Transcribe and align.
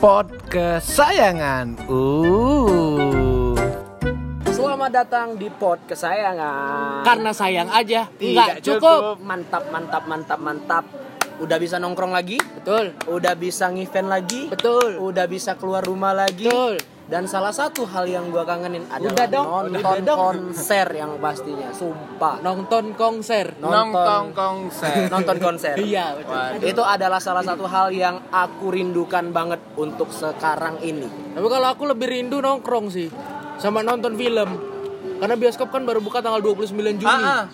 Pod 0.00 0.32
kesayangan. 0.48 1.76
Uh. 1.84 3.52
Selamat 4.48 4.90
datang 4.96 5.36
di 5.36 5.52
pot 5.52 5.76
kesayangan. 5.84 7.04
Karena 7.04 7.36
sayang 7.36 7.68
aja, 7.68 8.08
Tidak 8.08 8.32
nggak 8.32 8.58
cukup. 8.64 9.20
Mantap, 9.20 9.68
mantap, 9.68 10.08
mantap, 10.08 10.40
mantap. 10.40 10.84
Udah 11.36 11.60
bisa 11.60 11.76
nongkrong 11.76 12.16
lagi, 12.16 12.40
Betul, 12.40 12.96
udah 13.12 13.36
bisa 13.36 13.68
ngevent 13.68 14.08
lagi, 14.08 14.48
betul, 14.48 15.04
udah 15.04 15.28
bisa 15.28 15.52
keluar 15.60 15.84
rumah 15.84 16.16
lagi. 16.16 16.48
betul. 16.48 16.80
Dan 17.10 17.26
salah 17.26 17.50
satu 17.50 17.82
hal 17.90 18.06
yang 18.06 18.30
gua 18.30 18.46
kangenin 18.46 18.86
adalah 18.86 19.10
Udah 19.10 19.26
dong, 19.26 19.46
nonton 19.50 19.82
udah 19.82 19.98
dong. 20.06 20.18
konser 20.22 20.86
yang 20.94 21.18
pastinya, 21.18 21.74
sumpah. 21.74 22.38
Nonton 22.38 22.94
konser. 22.94 23.58
Nonton 23.58 24.30
konser. 24.30 24.94
nonton 25.18 25.36
konser. 25.42 25.74
Iya, 25.74 26.14
betul. 26.14 26.70
Itu 26.70 26.82
adalah 26.86 27.18
salah 27.18 27.42
satu 27.42 27.66
hal 27.66 27.90
yang 27.90 28.30
aku 28.30 28.70
rindukan 28.70 29.34
banget 29.34 29.58
untuk 29.74 30.14
sekarang 30.14 30.78
ini. 30.86 31.34
Tapi 31.34 31.46
kalau 31.50 31.66
aku 31.74 31.90
lebih 31.90 32.06
rindu 32.06 32.38
nongkrong 32.38 32.94
sih 32.94 33.10
sama 33.58 33.82
nonton 33.82 34.14
film. 34.14 34.69
Karena 35.20 35.36
bioskop 35.36 35.68
kan 35.68 35.84
baru 35.84 36.00
buka 36.00 36.18
tanggal 36.18 36.40
29 36.40 36.72
Juni. 36.96 37.04
Ah, 37.04 37.20
ah. 37.36 37.44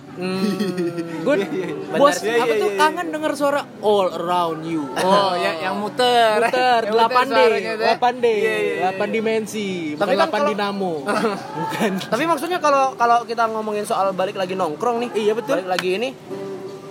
Gue 1.18 1.34
Benar. 1.36 1.98
bos 1.98 2.14
Iya, 2.16 2.38
apa 2.38 2.46
iya, 2.48 2.62
tuh 2.62 2.70
iya. 2.70 2.78
kangen 2.78 3.06
denger 3.10 3.32
suara 3.34 3.60
all 3.80 4.08
around 4.14 4.62
you. 4.62 4.86
Oh, 4.94 5.34
yang 5.34 5.56
yang 5.60 5.74
muter. 5.74 6.38
Muter 6.38 6.80
Yang 6.84 6.94
muter 6.94 7.10
8D, 7.10 7.34
suaranya 7.34 7.72
tuh. 7.74 7.86
8D, 7.90 8.24
Iya, 8.24 8.54
iya, 8.56 8.74
iya. 8.80 8.90
8 8.94 9.08
dimensi, 9.10 9.68
Tapi 9.92 9.98
bukan 10.06 10.14
kan 10.14 10.28
8 10.28 10.32
kalau- 10.32 10.50
dinamo. 10.52 10.92
bukan. 11.60 11.90
Tapi 12.06 12.24
maksudnya 12.24 12.58
kalau 12.58 12.94
kalau 12.94 13.18
kita 13.24 13.44
ngomongin 13.48 13.82
soal 13.82 14.10
balik 14.12 14.34
lagi 14.34 14.54
nongkrong 14.54 15.02
nih, 15.02 15.10
Iya, 15.18 15.32
betul. 15.34 15.58
Balik 15.58 15.68
lagi 15.68 15.90
ini, 15.92 16.08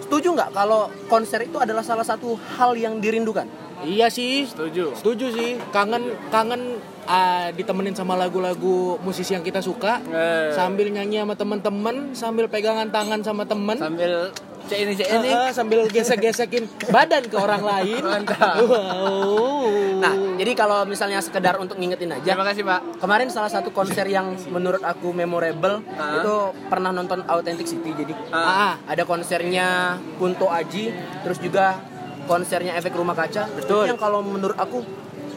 setuju 0.01 0.27
nggak 0.29 0.49
kalau 0.51 0.81
konser 1.05 1.39
itu 1.41 1.55
adalah 1.55 1.81
salah 1.81 2.03
satu 2.03 2.29
hal 2.53 2.75
yang 2.75 2.99
dirindukan? 2.99 3.47
Iya 3.81 4.07
sih, 4.07 4.43
Setuju. 4.45 4.91
setuju 4.93 5.31
sih. 5.31 5.49
Kangen 5.69 6.03
kangen 6.27 6.79
ah, 7.05 7.49
ditemenin 7.49 7.93
sama 7.93 8.13
lagu-lagu 8.13 8.97
musisi 9.01 9.33
yang 9.33 9.41
kita 9.41 9.61
suka. 9.61 10.01
Eh. 10.05 10.51
Sambil 10.53 10.89
nyanyi 10.89 11.21
sama 11.21 11.33
temen-temen, 11.33 11.95
sambil 12.13 12.45
pegangan 12.45 12.89
tangan 12.89 13.21
sama 13.21 13.45
temen. 13.45 13.77
Sambil 13.77 14.29
cek 14.65 14.79
ini 14.81 14.93
cek 14.97 15.07
ini. 15.07 15.29
Eh, 15.29 15.37
eh, 15.45 15.51
sambil 15.53 15.79
gesek-gesekin 15.85 16.65
badan 16.89 17.29
ke 17.29 17.37
orang 17.37 17.61
lain. 17.61 18.01
Mantap. 18.01 18.65
Wow. 18.65 19.69
Nah, 20.01 20.13
jadi 20.35 20.51
kalau 20.57 20.83
misalnya 20.83 21.21
sekedar 21.21 21.55
untuk 21.55 21.77
ngingetin 21.77 22.11
aja, 22.11 22.33
Terima 22.35 22.45
kasih, 22.45 22.65
Pak. 22.65 22.99
kemarin 22.99 23.29
salah 23.29 23.49
satu 23.49 23.69
konser 23.69 24.05
yang 24.09 24.33
menurut 24.49 24.81
aku 24.81 25.13
memorable 25.13 25.79
Ah. 25.95 26.19
itu 26.19 26.35
pernah 26.67 26.89
nonton 26.89 27.21
Authentic 27.29 27.69
City. 27.69 27.93
Jadi 27.93 28.13
ah. 28.33 28.75
ada 28.85 29.05
konsernya 29.05 29.97
Kunto 30.17 30.49
Aji, 30.49 30.91
terus 31.21 31.37
juga 31.39 31.77
konsernya 32.25 32.73
Efek 32.75 32.97
Rumah 32.97 33.13
Kaca. 33.13 33.45
Betul. 33.53 33.85
Yang 33.85 34.01
kalau 34.01 34.25
menurut 34.25 34.57
aku 34.57 34.81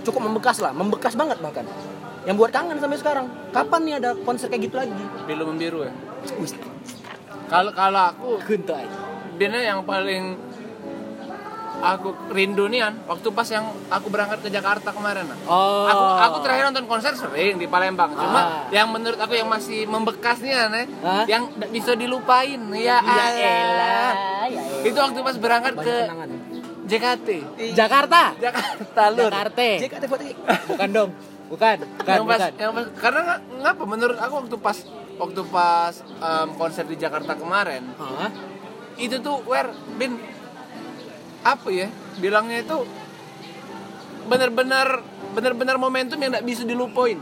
cukup 0.08 0.20
membekas 0.24 0.56
lah, 0.58 0.72
membekas 0.72 1.12
banget 1.12 1.38
bahkan. 1.38 1.68
Yang 2.24 2.36
buat 2.40 2.50
kangen 2.50 2.76
sampai 2.76 2.98
sekarang. 2.98 3.26
Kapan 3.52 3.80
nih 3.84 3.94
ada 4.00 4.10
konser 4.24 4.48
kayak 4.48 4.62
gitu 4.68 4.76
lagi? 4.76 4.92
Biru 5.24 5.44
membiru 5.44 5.80
ya. 5.84 5.92
Kalau 7.48 7.72
kalau 7.72 8.00
aku 8.12 8.28
Kunto 8.44 8.72
aja. 8.72 8.96
Bina 9.38 9.60
yang 9.62 9.86
paling 9.86 10.34
aku 11.78 12.10
rindu 12.34 12.66
nih 12.66 12.82
kan 12.82 12.94
waktu 13.06 13.28
pas 13.30 13.46
yang 13.46 13.70
aku 13.86 14.10
berangkat 14.10 14.42
ke 14.42 14.50
Jakarta 14.50 14.90
kemarin 14.90 15.30
nah. 15.30 15.38
Oh. 15.46 15.86
Aku 15.86 16.04
aku 16.18 16.36
terakhir 16.42 16.66
nonton 16.68 16.90
konser 16.90 17.14
sering 17.14 17.54
di 17.54 17.70
Palembang. 17.70 18.10
Cuma 18.12 18.40
Ah. 18.40 18.50
yang 18.68 18.90
menurut 18.90 19.14
aku 19.14 19.38
yang 19.38 19.46
masih 19.46 19.86
membekas 19.86 20.42
nih 20.42 20.52
kan, 20.52 20.74
eh, 20.74 20.86
Hah? 21.06 21.24
yang 21.30 21.42
bisa 21.70 21.94
dilupain. 21.94 22.58
Ya, 22.74 22.98
Ya 22.98 23.26
elah, 23.30 24.10
ya 24.50 24.62
Itu 24.82 24.98
waktu 24.98 25.22
pas 25.22 25.36
berangkat 25.38 25.74
Banyak 25.78 25.86
ke 25.86 25.96
kenangan. 26.02 26.28
JKT. 26.88 27.28
Jakarta. 27.76 28.22
Jakarta 28.40 29.02
lur. 29.12 29.30
Jakarta. 29.30 29.68
JKT48. 29.84 30.34
Bukan 30.72 30.88
dong. 30.90 31.10
Bukan, 31.48 31.76
bukan, 31.80 32.12
yang 32.12 32.24
pas, 32.28 32.40
bukan. 32.44 32.52
yang 32.60 32.72
pas, 32.76 32.86
karena 33.00 33.20
ngapa 33.64 33.84
menurut 33.88 34.18
aku 34.20 34.32
waktu 34.44 34.56
pas 34.60 34.78
waktu 35.16 35.42
pas 35.48 35.94
em, 36.04 36.48
konser 36.60 36.84
di 36.84 37.00
Jakarta 37.00 37.40
kemarin 37.40 37.88
Hah? 37.96 38.28
itu 39.00 39.16
tuh 39.24 39.40
where 39.48 39.72
bin 39.96 40.20
apa 41.40 41.68
ya 41.72 41.88
bilangnya 42.20 42.60
itu 42.60 42.84
bener-bener 44.28 45.00
bener-bener 45.32 45.76
momentum 45.80 46.20
yang 46.20 46.36
nggak 46.36 46.44
bisa 46.44 46.68
dilupain 46.68 47.16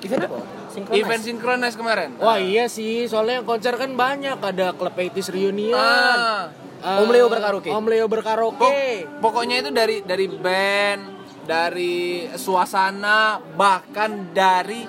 Event 0.00 0.30
apa? 0.30 0.38
Synchronize. 0.70 1.02
event 1.02 1.22
sinkronis 1.26 1.74
kemarin 1.74 2.10
Wah 2.22 2.38
iya 2.38 2.70
sih, 2.70 3.10
soalnya 3.10 3.42
yang 3.42 3.46
konser 3.50 3.74
kan 3.74 3.98
banyak 3.98 4.38
ada 4.38 4.70
Club 4.72 4.94
80s 4.94 5.34
Reunion. 5.34 5.74
Ah. 5.74 6.54
Eh, 6.80 6.98
Om 6.98 7.08
Leo 7.08 7.26
berkaraoke. 7.26 7.68
Om 7.68 7.86
Leo 7.86 8.04
Pok- 8.04 8.12
berkaraoke. 8.14 8.80
pokoknya 9.18 9.56
itu 9.58 9.70
dari 9.70 9.96
dari 10.00 10.26
band 10.26 11.02
dari 11.42 11.98
suasana 12.34 13.18
bahkan 13.52 14.10
dari 14.30 14.86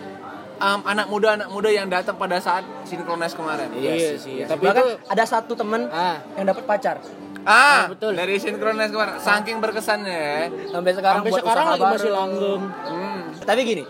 em, 0.55 0.79
anak 0.83 1.07
muda 1.07 1.33
anak 1.33 1.49
muda 1.49 1.69
yang 1.69 1.87
datang 1.87 2.15
pada 2.15 2.37
saat 2.37 2.61
sinkronis 2.83 3.31
kemarin 3.31 3.71
Iya 3.73 4.15
sih, 4.15 4.43
tapi 4.43 4.61
Bahkan 4.63 4.77
itu 4.77 4.85
ada 5.05 5.23
satu 5.25 5.53
temen 5.53 5.87
ah 5.87 6.21
yang 6.35 6.45
dapat 6.47 6.63
pacar. 6.63 7.01
ah 7.41 7.89
betul. 7.89 8.13
dari 8.13 8.37
sinkronis 8.37 8.87
kemarin 8.87 9.17
saking 9.17 9.57
berkesannya 9.57 10.13
ya 10.13 10.41
Sampai 10.69 10.91
sekarang 10.93 11.21
sampai 11.21 11.33
sekarang 11.33 11.65
lagi 11.67 11.81
baru. 11.81 11.93
masih 11.95 12.11
langgeng. 12.11 12.61
hmm. 12.69 13.19
Tapi 13.41 13.59
gini, 13.63 13.83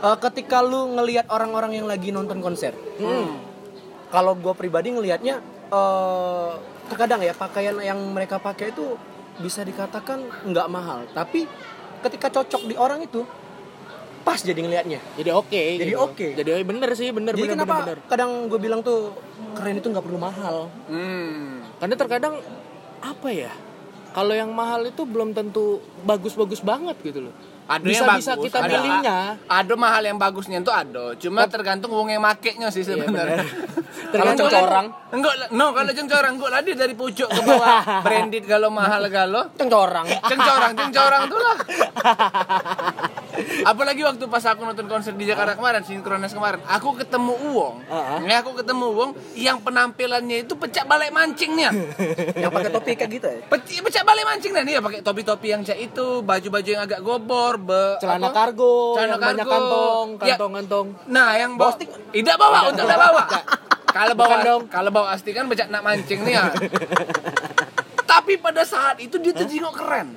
eh, 0.00 0.16
ketika 0.20 0.58
lu 0.60 0.90
ngelihat 0.90 1.30
orang-orang 1.30 1.72
yang 1.72 1.86
lagi 1.86 2.10
nonton 2.10 2.38
konser, 2.38 2.74
Hmm. 2.96 3.38
kalau 4.08 4.34
gue 4.34 4.50
pribadi 4.52 4.90
ngelihatnya 4.90 5.38
eh 5.70 6.50
terkadang 6.90 7.22
ya 7.22 7.32
pakaian 7.32 7.78
yang 7.78 7.98
mereka 8.10 8.42
pakai 8.42 8.74
itu 8.74 8.98
bisa 9.38 9.62
dikatakan 9.62 10.26
nggak 10.50 10.68
mahal, 10.68 11.06
tapi 11.14 11.46
ketika 12.02 12.28
cocok 12.28 12.66
di 12.66 12.74
orang 12.74 13.06
itu 13.06 13.22
pas 14.20 14.36
jadi 14.40 14.60
ngelihatnya. 14.60 15.00
Jadi 15.16 15.30
oke. 15.32 15.62
Jadi 15.80 15.92
gitu. 15.96 16.04
oke. 16.04 16.26
Jadi 16.36 16.50
bener 16.64 16.90
sih, 16.92 17.08
bener 17.08 17.32
Jadi 17.32 17.42
bener 17.48 17.54
kenapa 17.56 17.74
bener, 17.80 17.96
bener. 17.96 18.10
kadang 18.10 18.30
gue 18.52 18.60
bilang 18.60 18.80
tuh 18.84 19.16
keren 19.56 19.80
itu 19.80 19.88
nggak 19.88 20.04
perlu 20.04 20.20
mahal. 20.20 20.68
Hmm. 20.90 21.64
Karena 21.80 21.94
terkadang 21.96 22.34
apa 23.00 23.28
ya? 23.32 23.52
Kalau 24.10 24.34
yang 24.34 24.50
mahal 24.50 24.90
itu 24.90 25.06
belum 25.06 25.32
tentu 25.32 25.80
bagus-bagus 26.02 26.60
banget 26.60 26.98
gitu 27.00 27.30
loh. 27.30 27.34
Ada 27.70 27.86
Bisa- 27.86 28.02
yang 28.02 28.18
bisa 28.18 28.32
bagus, 28.34 28.44
kita 28.44 28.58
ada, 28.58 28.66
pilihnya. 28.68 29.18
Ada 29.46 29.74
mahal 29.78 30.02
yang 30.02 30.18
bagusnya 30.18 30.58
itu 30.58 30.72
ada, 30.74 31.14
cuma 31.14 31.46
tergantung 31.46 31.94
uang 31.94 32.10
yang 32.10 32.18
makainya 32.18 32.66
sih 32.68 32.82
Iya, 32.82 32.98
sebenarnya. 32.98 33.46
Kalau 34.10 34.34
cengcorang? 34.34 34.86
lah- 34.90 34.98
Enggak, 35.14 35.34
no 35.50 35.70
kalau 35.70 35.90
cengcorang 35.90 36.34
enggak 36.34 36.50
lah 36.50 36.60
dia 36.60 36.74
dari 36.74 36.94
pucuk 36.94 37.26
ke 37.26 37.40
bawah. 37.40 37.82
Branded 38.00 38.42
kalau 38.44 38.70
mahal 38.70 39.06
kalau 39.06 39.42
Cengcorang. 39.54 40.06
cengcorang 40.24 40.72
cengcorang 40.72 41.22
tuh 41.26 41.38
lah. 41.38 41.56
Apalagi 43.64 44.02
waktu 44.04 44.24
pas 44.26 44.44
aku 44.46 44.62
nonton 44.64 44.86
konser 44.86 45.12
di 45.14 45.24
Jakarta 45.24 45.54
kemarin, 45.54 45.82
sinkronis 45.82 46.32
kemarin, 46.32 46.60
aku 46.66 46.96
ketemu 46.96 47.32
Uwong. 47.50 47.76
Ah. 47.88 48.18
Ini 48.20 48.34
aku 48.40 48.58
ketemu 48.60 48.84
Uwong 48.92 49.10
yang 49.36 49.58
penampilannya 49.60 50.44
itu 50.44 50.54
pecah 50.56 50.84
balik 50.84 51.10
mancingnya. 51.10 51.70
yang 52.42 52.50
pakai 52.50 52.70
topi 52.70 52.92
kayak 52.96 53.10
gitu 53.10 53.26
ya. 53.28 53.38
Pecah, 53.46 53.80
pecah 53.84 54.02
balik 54.02 54.24
mancing 54.26 54.52
dan 54.52 54.64
dia 54.66 54.80
pakai 54.80 55.00
topi-topi 55.00 55.46
yang 55.52 55.62
kayak 55.62 55.80
itu, 55.92 56.20
baju-baju 56.20 56.68
yang 56.68 56.82
agak 56.84 57.00
gobor, 57.00 57.58
be, 57.60 57.98
Celana 58.00 58.28
apa? 58.28 58.36
kargo, 58.36 58.96
Celana 58.96 59.16
yang 59.16 59.20
banyak 59.20 59.46
kargo. 59.46 59.54
kantong, 59.54 60.08
Ya, 60.10 60.34
kantong-kantong. 60.36 60.86
Nah, 61.08 61.28
yang 61.36 61.52
bawa 61.56 61.70
stick? 61.76 61.90
Tidak 61.90 62.36
bawa, 62.36 62.58
untuk 62.70 62.84
tidak 62.84 62.98
bawa. 62.98 63.22
Kalau 63.90 64.14
bawa 64.14 64.36
dong. 64.46 64.62
kalau 64.70 64.90
bawa 64.94 65.18
asti 65.18 65.34
kan 65.34 65.50
becak 65.50 65.66
nak 65.66 65.82
mancing 65.82 66.22
nih 66.22 66.38
ya. 66.38 66.46
Tapi 68.10 68.38
pada 68.38 68.62
saat 68.62 69.02
itu 69.02 69.18
dia 69.18 69.34
terjenguk 69.34 69.74
keren. 69.74 70.14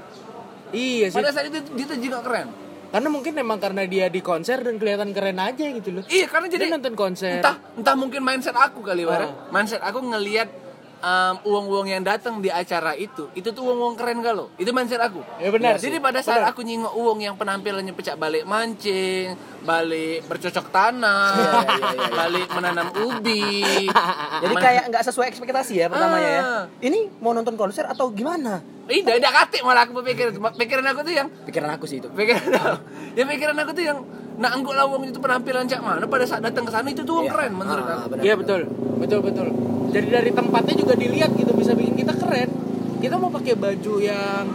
Iya 0.69 1.09
sih. 1.09 1.17
Pada 1.17 1.29
saat 1.33 1.49
itu 1.49 1.57
dia 1.73 1.85
terjenguk 1.89 2.21
keren. 2.21 2.53
Karena 2.93 3.09
mungkin 3.09 3.33
emang 3.33 3.57
karena 3.57 3.89
dia 3.89 4.05
di 4.05 4.21
konser 4.21 4.61
dan 4.61 4.77
kelihatan 4.77 5.17
keren 5.17 5.41
aja 5.41 5.65
gitu 5.65 5.89
loh. 5.89 6.05
Iya, 6.05 6.29
karena 6.29 6.45
jadi 6.45 6.69
Dia 6.69 6.73
nonton 6.77 6.93
konser. 6.93 7.41
entah 7.41 7.57
entah 7.73 7.95
mungkin 7.97 8.21
mindset 8.21 8.53
aku 8.53 8.85
kali 8.85 9.01
Wara. 9.01 9.25
Ah. 9.25 9.29
Mindset 9.49 9.81
aku 9.81 9.97
ngelihat 10.13 10.62
um, 11.03 11.35
uang-uang 11.43 11.87
yang 11.91 12.01
datang 12.01 12.39
di 12.39 12.47
acara 12.47 12.95
itu, 12.95 13.27
itu 13.35 13.51
tuh 13.51 13.61
uang-uang 13.61 13.99
keren 13.99 14.23
galo. 14.23 14.47
Itu 14.55 14.71
mindset 14.71 15.03
aku. 15.03 15.19
Ya 15.37 15.51
benar 15.51 15.75
Jadi 15.75 15.99
sih. 15.99 16.01
pada 16.01 16.23
saat 16.23 16.39
Benar. 16.41 16.51
aku 16.55 16.63
nyingok 16.63 16.93
uang 16.95 17.19
yang 17.19 17.35
penampilannya 17.35 17.91
pecah 17.91 18.15
balik 18.15 18.47
mancing, 18.47 19.35
balik 19.61 20.23
bercocok 20.25 20.65
tanam, 20.71 21.35
Iya, 21.67 22.07
balik 22.23 22.47
menanam 22.49 22.87
ubi. 22.95 23.61
Jadi 24.43 24.55
kayak 24.55 24.83
nggak 24.89 25.03
sesuai 25.03 25.27
ekspektasi 25.29 25.73
ya 25.75 25.91
pertamanya 25.91 26.29
ya. 26.29 26.41
Ah. 26.41 26.63
Ini 26.79 27.11
mau 27.19 27.35
nonton 27.35 27.53
konser 27.53 27.83
atau 27.83 28.07
gimana? 28.09 28.63
Ih, 28.83 28.99
udah 28.99 29.15
udah 29.15 29.31
katik 29.31 29.63
malah 29.63 29.87
aku 29.87 29.95
berpikir. 29.95 30.31
Pikiran 30.35 30.85
aku 30.91 31.03
tuh 31.03 31.13
yang 31.15 31.27
Pikiran 31.43 31.71
aku 31.71 31.85
sih 31.87 31.99
itu. 31.99 32.07
pikiran 32.11 32.43
aku, 32.51 32.77
ya 33.15 33.23
pikiran 33.23 33.55
aku 33.59 33.71
tuh 33.71 33.83
yang 33.83 33.99
nah 34.35 34.49
angguk 34.49 34.71
lah 34.71 34.85
uang 34.85 35.05
itu 35.05 35.17
penampilan 35.17 35.63
cak 35.63 35.79
mana 35.79 36.05
pada 36.05 36.23
saat 36.23 36.41
datang 36.41 36.63
ke 36.63 36.71
sana 36.71 36.87
itu 36.87 37.01
tuh 37.01 37.21
Iya. 37.21 37.29
keren 37.29 37.53
menurut 37.53 37.83
Ah, 37.83 37.95
aku. 37.95 38.07
benar. 38.11 38.23
Iya 38.23 38.33
betul, 38.35 38.61
betul 38.97 39.19
betul. 39.21 39.47
Jadi 39.89 40.07
dari 40.09 40.31
tempatnya 40.31 40.75
juga 40.75 40.93
dilihat 40.93 41.31
gitu 41.33 41.53
bisa 41.53 41.71
bikin 41.71 41.93
kita 41.95 42.13
keren. 42.15 42.49
Kita 42.97 43.15
mau 43.15 43.29
pakai 43.29 43.53
baju 43.53 43.93
yang 43.99 44.45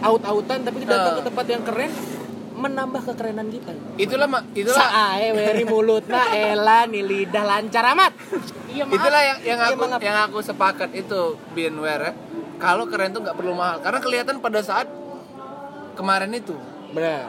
out-outan 0.00 0.58
tapi 0.62 0.76
kita 0.80 0.92
datang 0.92 1.12
Ah. 1.12 1.18
ke 1.18 1.24
tempat 1.26 1.46
yang 1.46 1.62
keren 1.62 1.92
menambah 2.54 3.02
kekerenan 3.04 3.46
kita. 3.48 3.70
Itulah 3.96 4.26
mak, 4.26 4.42
itulah 4.52 4.80
Sae 4.80 5.30
weri 5.30 5.62
mulut 5.64 6.04
nah 6.06 6.26
Ela 6.48 6.84
nih 6.84 7.02
lidah 7.02 7.44
lancar 7.44 7.84
amat. 7.92 8.12
Iya 8.66 8.82
maaf. 8.82 8.96
itulah 8.96 9.20
yang 9.22 9.38
yang 9.46 9.58
Iya, 9.60 9.68
aku 9.70 9.84
maaf. 9.84 10.00
yang 10.00 10.16
aku 10.24 10.38
sepakat 10.40 10.90
itu 10.92 11.20
binware 11.52 12.02
ya. 12.02 12.12
Kalau 12.56 12.84
keren 12.84 13.12
tuh 13.12 13.20
nggak 13.20 13.34
perlu 13.34 13.52
mahal 13.52 13.78
karena 13.78 13.98
kelihatan 13.98 14.38
pada 14.38 14.58
saat 14.60 14.88
kemarin 15.94 16.32
itu 16.32 16.54
Benar. 16.88 17.28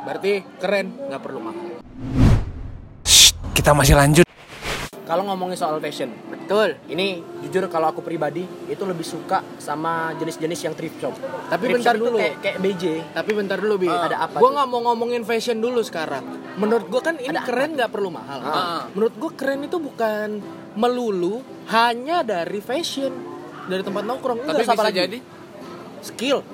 Berarti 0.00 0.32
keren, 0.56 0.86
nggak 1.08 1.20
perlu 1.20 1.40
mahal. 1.40 1.66
Kita 3.52 3.76
masih 3.76 3.92
lanjut. 3.92 4.24
Kalau 5.04 5.26
ngomongin 5.26 5.58
soal 5.58 5.82
fashion, 5.82 6.14
Betul. 6.30 6.78
ini 6.86 7.18
jujur 7.42 7.66
kalau 7.66 7.90
aku 7.90 7.98
pribadi 7.98 8.46
itu 8.70 8.78
lebih 8.86 9.02
suka 9.02 9.42
sama 9.58 10.14
jenis-jenis 10.14 10.70
yang 10.70 10.74
thrift 10.78 11.02
shop. 11.02 11.18
Tapi 11.50 11.66
Thrift 11.66 11.76
bentar 11.82 11.94
shop 11.98 12.04
dulu. 12.06 12.16
kayak, 12.22 12.36
kayak 12.38 12.56
BJ. 12.62 12.84
Tapi 13.10 13.30
bentar 13.34 13.58
dulu 13.58 13.74
bi. 13.74 13.88
Ah, 13.90 14.06
ada 14.06 14.16
apa 14.22 14.38
Gue 14.38 14.50
nggak 14.54 14.68
mau 14.70 14.80
ngomongin 14.86 15.26
fashion 15.26 15.58
dulu 15.58 15.82
sekarang. 15.82 16.22
Menurut 16.62 16.86
gue 16.86 17.00
kan 17.02 17.18
ini 17.18 17.26
Ada 17.26 17.42
keren 17.42 17.70
nggak 17.74 17.90
perlu 17.90 18.08
mahal. 18.14 18.38
Ah. 18.40 18.82
Menurut 18.94 19.14
gue 19.18 19.30
keren 19.34 19.66
itu 19.66 19.82
bukan 19.82 20.28
melulu 20.78 21.42
hanya 21.74 22.22
dari 22.22 22.62
fashion, 22.62 23.10
dari 23.66 23.82
tempat 23.82 24.06
nongkrong. 24.06 24.46
Tapi 24.46 24.62
Enggak, 24.62 24.78
bisa 24.78 24.78
lagi? 24.78 24.96
jadi. 24.96 25.18
Skill. 26.02 26.44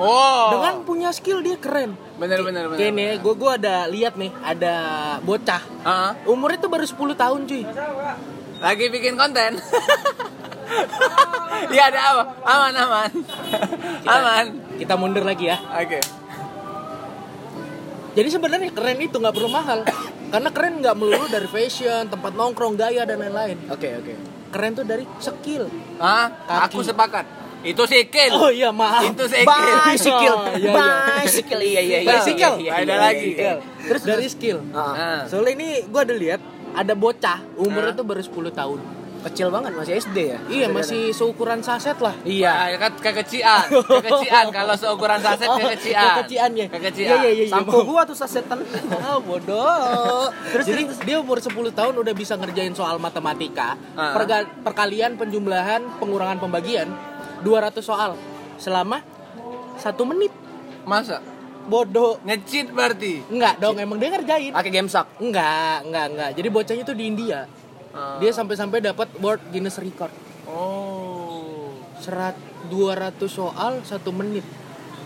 Oh. 0.00 0.58
Dengan 0.58 0.82
punya 0.82 1.10
skill 1.14 1.44
dia 1.44 1.56
keren. 1.60 1.94
Bener 2.18 2.40
bener 2.42 2.70
bener. 2.70 2.78
Kayak 2.78 2.92
nih, 2.94 3.10
gue 3.20 3.34
gue 3.34 3.50
ada 3.50 3.76
lihat 3.90 4.14
nih, 4.16 4.30
ada 4.42 4.74
bocah. 5.22 5.62
Ah, 5.82 6.10
Umurnya 6.26 6.58
tuh 6.62 6.70
baru 6.70 6.86
10 6.86 7.14
tahun 7.14 7.40
cuy. 7.46 7.64
lagi 8.62 8.84
bikin 8.88 9.14
konten. 9.20 9.60
Iya 11.70 11.92
ada 11.92 12.00
apa? 12.02 12.22
Aman 12.44 12.74
aman. 12.74 13.10
aman. 14.04 14.44
Kita 14.74 14.94
mundur 14.98 15.22
lagi 15.22 15.48
ya. 15.48 15.58
Oke. 15.60 16.00
Jadi 18.14 18.28
sebenarnya 18.30 18.70
keren 18.70 18.98
itu 19.02 19.16
nggak 19.18 19.34
perlu 19.34 19.50
mahal. 19.50 19.82
Karena 20.32 20.50
keren 20.50 20.82
nggak 20.82 20.96
melulu 20.98 21.26
dari 21.30 21.46
fashion, 21.46 22.10
tempat 22.10 22.34
nongkrong, 22.34 22.74
gaya 22.74 23.06
dan 23.06 23.22
lain-lain. 23.22 23.58
Oke, 23.70 23.90
oke. 24.02 24.14
Keren 24.50 24.70
tuh 24.74 24.86
dari 24.86 25.06
skill. 25.18 25.66
Ah, 25.98 26.30
aku 26.66 26.82
sepakat. 26.82 27.26
Itu 27.64 27.82
sikil. 27.84 28.32
Oh 28.34 28.48
iya 28.48 28.68
maaf. 28.70 29.02
Itu 29.06 29.24
sikil. 29.24 29.48
Bicycle. 29.48 30.36
Oh, 30.36 30.44
iya, 30.52 30.70
iya. 30.70 30.72
Bicycle. 31.18 31.60
Iya, 31.62 31.80
iya, 31.80 31.98
iya. 31.98 32.10
Bicycle. 32.12 32.54
Iya, 32.54 32.60
iya, 32.60 32.72
Ada 32.76 32.84
iya, 32.86 32.96
lagi. 33.00 33.28
iya, 33.30 33.40
iya. 33.40 33.52
Terus 33.82 34.02
dari 34.04 34.26
skill. 34.28 34.58
Ah, 34.70 34.80
Ah. 34.94 35.20
Soalnya 35.24 35.52
ini 35.54 35.68
gue 35.82 36.00
ada 36.00 36.14
lihat 36.14 36.40
ada 36.72 36.92
bocah 36.94 37.38
umurnya 37.56 37.90
Ah. 37.90 37.96
tuh 37.96 38.04
baru 38.04 38.20
10 38.20 38.52
tahun. 38.52 38.80
kecil 39.24 39.48
banget 39.48 39.72
masih 39.72 39.96
SD 39.96 40.18
ya? 40.20 40.38
Iya 40.44 40.66
masih 40.68 41.08
seukuran 41.10 41.64
saset 41.64 41.96
lah. 41.96 42.12
Iya, 42.28 42.68
ya 42.68 42.76
kan 42.76 42.92
kekecian. 42.92 43.72
Kekecian 43.96 44.52
kalau 44.52 44.76
seukuran 44.76 45.16
saset 45.16 45.48
Oh, 45.48 45.56
kekecian. 45.56 46.20
kekecian 46.20 46.50
ya. 46.52 46.66
Kekecian. 46.68 47.08
Iya, 47.08 47.16
iya, 47.24 47.44
iya. 47.48 47.48
Sampo 47.48 47.88
gua 47.88 48.04
tuh 48.04 48.12
sasetan. 48.12 48.60
Ah, 49.00 49.16
bodoh. 49.16 50.28
Terus 50.52 50.68
Jadi 50.68 50.82
dia 51.08 51.16
umur 51.16 51.40
10 51.40 51.48
tahun 51.72 51.94
udah 51.96 52.12
bisa 52.12 52.36
ngerjain 52.36 52.76
soal 52.76 53.00
matematika, 53.00 53.80
Ah. 53.96 54.12
perga- 54.12 54.44
perkalian, 54.60 55.16
penjumlahan, 55.16 55.80
pengurangan 55.96 56.36
pembagian 56.36 56.92
200 57.44 57.84
soal 57.84 58.16
selama 58.56 59.04
satu 59.78 60.08
menit. 60.08 60.32
Masa? 60.88 61.20
Bodoh. 61.64 62.20
Nge-cheat 62.24 62.72
berarti. 62.72 63.24
Enggak 63.28 63.60
dong, 63.60 63.76
emang 63.80 63.96
dia 64.00 64.12
ngerjain. 64.12 64.52
Pakai 64.52 64.72
game 64.72 64.88
sak. 64.88 65.20
Enggak, 65.20 65.84
enggak, 65.88 66.06
enggak. 66.12 66.30
Jadi 66.36 66.48
bocahnya 66.48 66.84
tuh 66.84 66.96
di 66.96 67.04
India. 67.08 67.48
Ah. 67.94 68.18
Dia 68.20 68.34
sampai-sampai 68.34 68.84
dapat 68.84 69.08
World 69.22 69.44
Guinness 69.48 69.80
Record. 69.80 70.12
Oh. 70.44 71.72
Serat 72.02 72.36
200 72.68 73.16
soal 73.28 73.80
satu 73.86 74.12
menit. 74.12 74.44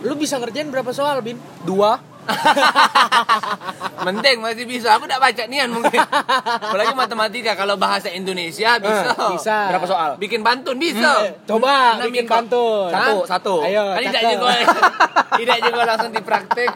Lu 0.03 0.15
bisa 0.15 0.39
ngerjain 0.39 0.67
berapa 0.67 0.91
soal, 0.91 1.19
Bin? 1.23 1.39
Dua. 1.63 1.99
Mending 4.05 4.39
masih 4.39 4.63
bisa. 4.63 4.95
Aku 4.95 5.05
udah 5.05 5.19
baca 5.19 5.43
nian 5.45 5.69
mungkin. 5.69 5.99
Apalagi 6.39 6.93
matematika 6.95 7.51
kalau 7.53 7.75
bahasa 7.75 8.07
Indonesia 8.07 8.79
bisa. 8.79 9.11
Eh, 9.11 9.29
bisa. 9.35 9.57
Berapa 9.75 9.85
soal? 9.85 10.09
Bikin 10.15 10.39
pantun 10.39 10.79
bisa. 10.79 11.35
Coba 11.43 11.99
Enam 11.99 12.07
bikin 12.07 12.25
pantun. 12.25 12.89
Satu, 12.91 13.17
satu. 13.27 13.55
Ayo, 13.65 13.95
Kan 13.95 14.01
tidak 14.07 14.21
juga 14.31 14.47
tidak 15.39 15.57
juga 15.63 15.81
langsung 15.85 16.11
dipraktek. 16.11 16.71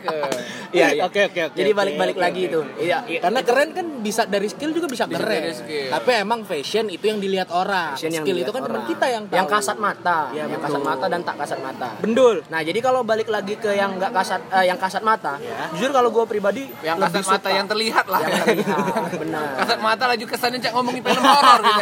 Iya, 0.73 0.87
iya. 0.97 1.01
Oke, 1.05 1.29
oke, 1.29 1.41
oke. 1.53 1.57
Jadi 1.57 1.71
balik-balik 1.71 2.17
oke, 2.17 2.23
lagi 2.25 2.41
oke. 2.43 2.49
itu. 2.49 2.61
Iya, 2.81 2.97
iya. 3.05 3.19
Karena 3.21 3.39
keren 3.45 3.69
kan 3.71 3.85
bisa 4.01 4.25
dari 4.25 4.49
skill 4.49 4.73
juga 4.73 4.89
bisa, 4.89 5.05
Bisa 5.05 5.21
keren. 5.21 5.41
dari 5.45 5.53
skill. 5.53 5.89
Tapi 5.93 6.09
emang 6.17 6.39
fashion 6.43 6.85
itu 6.89 7.05
yang 7.07 7.21
dilihat 7.21 7.53
orang. 7.53 7.93
Fashion 7.93 8.09
yang 8.09 8.25
skill 8.25 8.37
itu 8.41 8.51
kan 8.51 8.61
cuma 8.65 8.81
kita 8.89 9.05
yang 9.05 9.23
tahu. 9.29 9.37
yang 9.37 9.47
kasat 9.47 9.77
mata, 9.77 10.19
Iya, 10.33 10.49
yang 10.49 10.49
betul. 10.49 10.65
kasat 10.65 10.81
mata 10.81 11.05
dan 11.07 11.21
tak 11.21 11.35
kasat 11.37 11.59
mata. 11.61 11.89
Bendul. 12.01 12.35
Nah, 12.49 12.61
jadi 12.65 12.79
kalau 12.81 13.05
balik 13.05 13.29
lagi 13.29 13.53
ke 13.55 13.69
yang 13.77 14.01
nggak 14.01 14.11
kasat 14.11 14.41
eh, 14.49 14.65
yang 14.65 14.79
kasat 14.81 15.05
mata, 15.05 15.32
Ya. 15.37 15.65
jujur 15.71 15.89
kalau 15.89 16.09
gue 16.09 16.25
pribadi 16.25 16.63
Yang 16.79 16.97
lebih 16.99 17.13
kasat 17.15 17.29
mata 17.29 17.39
suka 17.39 17.49
yang 17.51 17.65
terlihat 17.65 18.05
lah. 18.05 18.19
yang 18.21 18.43
terlihat, 18.43 19.11
benar. 19.15 19.43
Kasat 19.59 19.79
mata 19.79 20.03
laju 20.05 20.25
kesannya 20.25 20.59
cak 20.59 20.71
ngomongin 20.71 21.01
film 21.01 21.23
horor 21.23 21.59
gitu. 21.61 21.81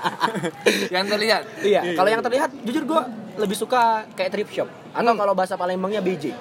yang 0.94 1.04
terlihat. 1.06 1.42
Iya, 1.60 1.80
kalau 1.94 2.08
yang 2.08 2.20
terlihat 2.20 2.50
jujur 2.60 2.84
gue 2.84 3.00
lebih 3.36 3.54
suka 3.54 3.80
kayak 4.12 4.30
thrift 4.30 4.52
shop 4.52 4.68
Hmm. 4.90 4.98
atau 4.98 5.14
kalau 5.14 5.32
bahasa 5.32 5.54
Palembangnya 5.54 5.98
BJ. 5.98 6.34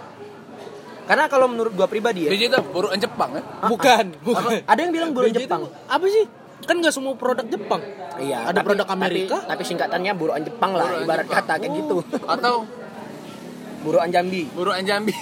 Karena 1.05 1.25
kalau 1.25 1.45
menurut 1.45 1.69
gue 1.71 1.87
pribadi 1.87 2.25
ya, 2.25 2.29
Biji 2.29 2.45
itu 2.47 2.59
buruan 2.67 2.93
Jepang 2.95 3.29
ya. 3.31 3.41
Bukan, 3.63 4.05
bukan. 4.21 4.61
ada 4.63 4.79
yang 4.79 4.89
bilang 4.89 5.09
buruan 5.09 5.29
BJ 5.29 5.37
itu 5.39 5.45
Jepang. 5.45 5.65
Apa 5.85 6.05
sih? 6.05 6.25
Kan 6.59 6.77
nggak 6.77 6.91
semua 6.91 7.13
produk 7.13 7.45
Jepang. 7.45 7.81
Iya, 8.15 8.43
Ada 8.43 8.53
tapi- 8.55 8.65
produk 8.67 8.87
Amerika. 8.91 9.37
Tapi, 9.37 9.49
tapi 9.49 9.63
singkatannya 9.63 10.11
buruan 10.13 10.41
Jepang 10.41 10.71
lah, 10.71 10.85
Buruan 10.87 11.05
ibarat 11.05 11.25
Jepang. 11.25 11.41
kata 11.41 11.53
kayak 11.57 11.73
gitu. 11.75 11.95
Atau 12.23 12.53
Buruan 13.79 14.09
Jambi, 14.09 14.43
buruan 14.51 14.83
Jambi. 14.83 15.15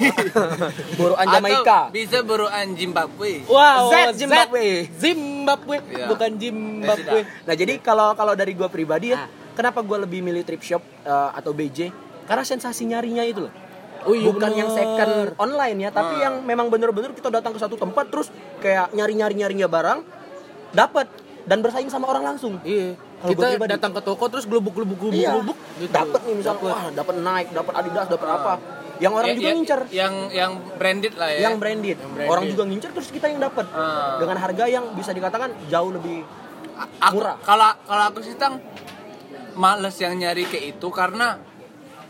buruan 0.99 1.25
Jamaika. 1.25 1.87
Atau 1.87 1.93
bisa 1.93 2.19
buruan 2.21 2.73
Zimbabwe. 2.73 3.45
Wow, 3.45 3.87
Z 3.87 4.17
Zimbabwe. 4.17 4.89
Zimbabwe, 4.91 5.77
Iya. 5.85 6.05
bukan 6.09 6.31
Zimbabwe. 6.35 7.19
Nah 7.45 7.53
jadi 7.53 7.73
kalau 7.77 8.13
kalau 8.13 8.33
dari 8.33 8.51
gue 8.51 8.65
pribadi 8.65 9.13
ya, 9.13 9.17
Ah. 9.19 9.29
kenapa 9.53 9.79
gue 9.79 9.97
lebih 9.99 10.19
milih 10.21 10.41
thrift 10.41 10.65
shop 10.65 10.81
eh, 11.03 11.29
atau 11.33 11.53
BJ? 11.53 11.93
Karena 12.25 12.43
sensasi 12.43 12.83
nyarinya 12.83 13.21
itu 13.21 13.45
loh. 13.45 13.53
Oh 14.03 14.13
iya, 14.13 14.25
Bukan 14.25 14.51
yang 14.51 14.69
bener. 14.69 14.79
second 14.79 15.13
online 15.37 15.77
ya, 15.77 15.89
tapi 15.89 16.13
Ah. 16.17 16.23
yang 16.25 16.35
memang 16.41 16.67
bener-bener 16.67 17.11
kita 17.11 17.29
datang 17.29 17.53
ke 17.53 17.59
satu 17.59 17.75
tempat 17.75 18.09
terus 18.09 18.33
kayak 18.57 18.89
nyari-nyari 18.91 19.35
nyarinya 19.35 19.67
barang, 19.67 19.99
dapat 20.71 21.05
dan 21.43 21.61
bersaing 21.61 21.87
sama 21.87 22.07
orang 22.07 22.25
langsung. 22.25 22.57
Iya. 22.61 22.97
Kalau 23.17 23.31
Kita 23.33 23.45
pribadi- 23.49 23.71
datang 23.73 23.91
ke 23.91 24.01
toko 24.01 24.23
terus 24.27 24.45
gelubuk 24.45 24.73
gelubuk 24.73 24.97
gelubuk 24.99 25.17
Iya, 25.17 25.29
gelubuk 25.33 25.57
gitu. 25.75 25.89
dapat 25.89 26.21
nih 26.21 26.35
misalnya, 26.35 26.59
Dapet. 26.59 26.69
wah 26.71 26.83
dapat 26.93 27.15
Nike, 27.17 27.49
dapat 27.51 27.73
Adidas, 27.75 28.07
dapat 28.07 28.29
apa? 28.29 28.53
Yang 28.97 29.13
orang 29.13 29.27
Ya- 29.27 29.35
juga 29.35 29.41
ya- 29.43 29.55
ngincer. 29.55 29.81
Yang 29.89 30.13
yang 30.31 30.51
branded 30.73 31.13
lah 31.15 31.29
ya. 31.29 31.39
Yang 31.39 31.55
branded. 31.57 31.97
branded. 31.97 32.27
Orang 32.27 32.43
juga 32.45 32.63
ngincer 32.63 32.91
terus 32.91 33.09
kita 33.09 33.25
yang 33.27 33.39
dapat. 33.39 33.65
Ah. 33.69 34.17
Dengan 34.17 34.37
harga 34.37 34.65
yang 34.65 34.85
bisa 34.93 35.11
dikatakan 35.11 35.49
jauh 35.67 35.91
lebih 35.91 36.21
aku, 36.99 37.13
murah. 37.15 37.37
Kalau 37.41 37.69
kalau 37.83 38.03
aku 38.07 38.19
sih 38.21 38.33
tang 38.33 38.61
males 39.53 39.95
yang 39.95 40.13
nyari 40.13 40.45
kayak 40.45 40.77
itu 40.77 40.87
karena 40.87 41.41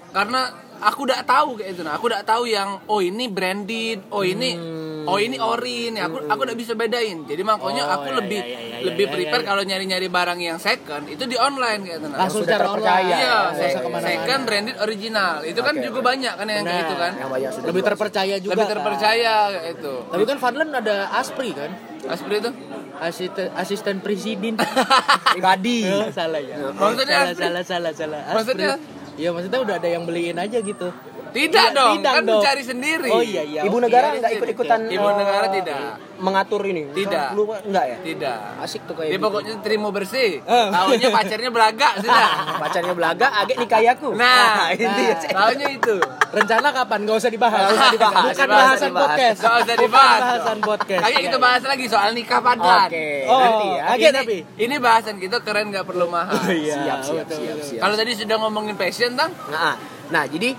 karena 0.10 0.42
aku 0.78 1.00
udah 1.04 1.24
tahu 1.24 1.56
kayak 1.56 1.72
itu 1.72 1.82
nah 1.82 1.94
aku 1.94 2.06
udah 2.06 2.22
tahu 2.22 2.44
yang 2.46 2.84
oh 2.86 3.00
ini 3.00 3.28
branded 3.28 4.04
oh 4.10 4.22
ini 4.22 4.52
Hmm. 4.54 4.87
Oh 5.08 5.18
ini 5.18 5.38
ori 5.38 5.90
nih 5.90 6.02
aku 6.02 6.28
aku 6.28 6.42
udah 6.44 6.54
bisa 6.54 6.74
bedain 6.74 7.24
jadi 7.24 7.42
makanya 7.42 7.84
Oh, 7.84 7.96
aku 7.96 8.08
ya, 8.10 8.16
lebih 8.18 8.40
ya, 8.40 8.48
ya, 8.48 8.60
ya, 8.60 8.78
lebih 8.84 9.06
ya, 9.06 9.12
prefer 9.12 9.34
ya, 9.34 9.42
ya. 9.42 9.48
kalau 9.48 9.64
nyari 9.64 9.86
nyari 9.86 10.08
barang 10.08 10.40
yang 10.40 10.58
second 10.58 11.04
itu 11.08 11.24
di 11.24 11.36
online 11.36 11.82
kayak 11.82 11.98
itu 11.98 12.08
nah 12.08 12.18
Langsung 12.20 12.42
sudah 12.42 12.52
cara 12.52 12.66
terpercaya. 12.68 13.00
online. 13.00 13.18
iya 13.18 13.38
ke 13.74 13.88
mana-mana. 13.88 14.06
second 14.06 14.42
branded 14.44 14.78
original 14.78 15.34
itu 15.42 15.60
kan 15.60 15.74
Oke, 15.74 15.84
juga 15.84 15.98
oke. 15.98 16.06
banyak 16.06 16.34
kan 16.34 16.46
yang 16.46 16.58
kayak 16.60 16.68
Benar. 16.68 16.84
itu 16.84 16.96
kan 16.98 17.12
yang 17.14 17.30
banyak 17.30 17.50
sudah 17.50 17.68
Lebih 17.68 17.84
terpercaya 17.84 18.36
juga. 18.38 18.52
lebih 18.52 18.66
kan. 18.66 18.74
terpercaya 18.76 19.34
kayak 19.50 19.66
itu 19.74 19.94
Tapi 20.06 20.24
kan 20.26 20.38
Fadlan 20.38 20.70
ada 20.72 20.96
Aspri 21.14 21.50
kan? 21.52 21.72
Aspri 22.06 22.36
itu 22.38 22.52
Asisten 22.98 23.48
asisten 23.54 23.96
presiden. 24.00 24.54
pribadi. 25.34 25.86
Oh, 25.86 26.10
salah 26.10 26.42
ya. 26.42 26.58
Maksudnya 26.68 27.06
salah, 27.14 27.30
Aspri? 27.30 27.44
salah, 27.44 27.64
salah, 27.64 27.92
salah. 27.94 28.20
Aspri. 28.24 28.36
Maksudnya? 28.36 28.72
Iya, 29.14 29.30
maksudnya 29.30 29.60
udah 29.62 29.76
ada 29.78 29.86
yang 29.88 30.04
beliin 30.04 30.34
aja 30.36 30.58
gitu. 30.60 30.90
Tidak 31.40 31.68
dong 31.72 31.96
tidak 31.96 32.14
kan 32.14 32.24
dong. 32.24 32.34
mencari 32.36 32.64
sendiri 32.64 33.10
Oh 33.10 33.22
iya 33.22 33.44
iya. 33.44 33.62
Ibu 33.64 33.78
negara 33.78 34.06
Iya, 34.08 34.18
nggak 34.18 34.30
iya, 34.30 34.38
ikut-ikutan 34.38 34.80
Ibu 34.88 35.06
eh, 35.06 35.14
negara 35.16 35.48
tidak. 35.50 35.80
mengatur 36.18 36.62
ini. 36.66 36.82
Tidak. 36.90 37.28
Lu 37.32 37.46
enggak 37.46 37.86
ya? 37.86 37.98
tidak 38.02 38.38
Asik 38.58 38.82
tuh 38.84 38.96
kayak 38.96 39.08
Dia 39.08 39.16
gitu. 39.16 39.26
pokoknya 39.28 39.54
terima 39.62 39.88
bersih. 39.90 40.40
Eh. 40.40 40.68
Taunya 40.68 41.10
pacarnya 41.10 41.50
belagak 41.50 41.94
sudah. 42.02 42.28
pacarnya 42.58 42.94
belaga, 42.94 43.28
agak 43.36 43.56
nikayaku. 43.56 44.10
Nah, 44.14 44.74
itu 44.74 44.82
nah. 44.90 44.98
ya. 44.98 45.16
Taunya 45.30 45.68
itu. 45.72 45.96
Rencana 46.28 46.68
kapan? 46.72 47.00
Gak 47.04 47.18
usah 47.18 47.30
dibahas. 47.30 47.60
Nggak 47.62 47.76
usah 47.76 47.90
dibahas. 47.92 48.24
Bukan 48.24 48.34
Nggak 48.40 48.50
bahasan 48.50 48.90
dibahas. 48.90 49.08
podcast. 49.08 49.38
Gak 49.38 49.54
usah 49.56 49.76
dibahas. 49.76 50.18
Bukan 50.18 50.28
bahasan 50.28 50.58
podcast. 50.60 51.02
Kayak 51.04 51.22
kita 51.22 51.38
bahas 51.38 51.62
lagi 51.64 51.86
soal 51.86 52.10
nikah 52.12 52.40
padan. 52.42 52.88
Oke. 52.88 53.08
Oh, 53.24 53.38
nanti 53.38 53.68
ya. 53.70 53.84
oke, 53.88 53.98
Ini, 54.00 54.10
tapi. 54.12 54.38
ini 54.58 54.76
bahasan 54.80 55.16
kita 55.18 55.38
keren 55.40 55.70
gak 55.70 55.86
perlu 55.86 56.06
mahal. 56.08 56.34
Iya, 56.48 56.76
Siap, 56.80 57.00
siap, 57.04 57.28
siap. 57.62 57.80
Kalau 57.80 57.94
tadi 57.94 58.12
sudah 58.12 58.36
ngomongin 58.38 58.74
fashion, 58.74 59.14
tang? 59.14 59.30
Nah, 59.48 59.78
nah, 60.10 60.26
jadi 60.26 60.58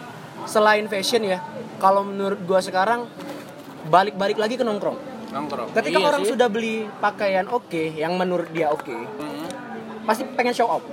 selain 0.49 0.89
fashion 0.89 1.23
ya, 1.23 1.39
kalau 1.77 2.03
menurut 2.03 2.41
gua 2.43 2.59
sekarang 2.59 3.05
balik-balik 3.87 4.41
lagi 4.41 4.57
ke 4.57 4.65
nongkrong. 4.65 4.97
Nongkrong. 5.29 5.71
Ketika 5.71 6.01
Iya 6.01 6.09
orang 6.09 6.23
sih. 6.25 6.33
sudah 6.33 6.49
beli 6.49 6.89
pakaian 6.99 7.47
oke, 7.47 7.93
yang 7.95 8.17
menurut 8.17 8.49
dia 8.49 8.73
oke, 8.73 8.89
Hmm. 8.89 9.45
pasti 10.03 10.25
pengen 10.25 10.57
show 10.57 10.67
off 10.67 10.85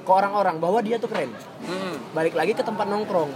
ke 0.00 0.10
orang-orang 0.10 0.56
bahwa 0.56 0.80
dia 0.80 0.96
tuh 0.96 1.06
keren. 1.06 1.28
Hmm. 1.62 2.00
Balik 2.10 2.32
lagi 2.32 2.56
ke 2.56 2.64
tempat 2.64 2.88
nongkrong. 2.88 3.28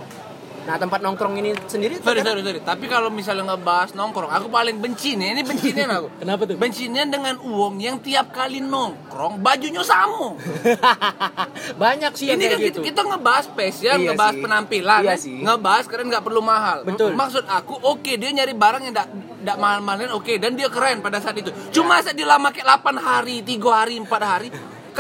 Nah 0.60 0.76
tempat 0.76 1.00
nongkrong 1.00 1.34
ini 1.36 1.56
sendiri 1.64 1.96
Sorry, 1.98 2.20
sorry, 2.20 2.40
sorry. 2.40 2.60
Tapi 2.60 2.84
kalau 2.84 3.08
misalnya 3.08 3.54
ngebahas 3.54 3.92
nongkrong, 3.92 4.28
aku 4.28 4.46
paling 4.46 4.76
benci 4.76 5.16
nih. 5.16 5.32
Ini 5.32 5.42
bencinya 5.42 5.84
aku. 5.96 6.08
Kenapa 6.20 6.42
tuh? 6.44 6.56
Bencinya 6.56 7.02
dengan 7.02 7.34
uang 7.40 7.80
yang 7.80 7.96
tiap 7.98 8.30
kali 8.30 8.60
nongkrong 8.60 9.40
bajunya 9.40 9.80
sama. 9.80 10.36
Banyak 11.82 12.12
sih 12.12 12.28
yang 12.28 12.38
Ini 12.38 12.44
kan 12.44 12.50
kayak 12.50 12.60
kita, 12.60 12.76
gitu. 12.76 12.80
kita 12.86 13.00
ngebahas 13.02 13.44
spesial, 13.46 13.96
Iya 13.96 14.12
ngebahas 14.12 14.34
sih. 14.34 14.42
penampilan, 14.42 15.00
Iya 15.00 15.10
kan? 15.10 15.18
sih. 15.18 15.36
ngebahas 15.40 15.84
keren 15.88 16.06
nggak 16.08 16.24
perlu 16.24 16.40
mahal. 16.40 16.78
Betul. 16.84 17.10
Maksud 17.14 17.44
aku, 17.46 17.74
oke 17.80 18.12
dia 18.12 18.30
nyari 18.30 18.52
barang 18.52 18.82
yang 18.84 18.94
tidak 18.94 19.56
mahal-mahalin, 19.56 20.12
oke 20.12 20.32
dan 20.36 20.52
dia 20.52 20.68
keren 20.68 21.00
pada 21.00 21.18
saat 21.18 21.34
itu. 21.34 21.48
Cuma 21.70 22.00
saat 22.00 22.12
dia 22.12 22.28
lama 22.28 22.52
kayak 22.52 22.68
8 22.78 22.96
hari, 22.96 23.40
3 23.40 23.56
hari, 23.72 23.94
4 23.96 24.06
hari, 24.20 24.48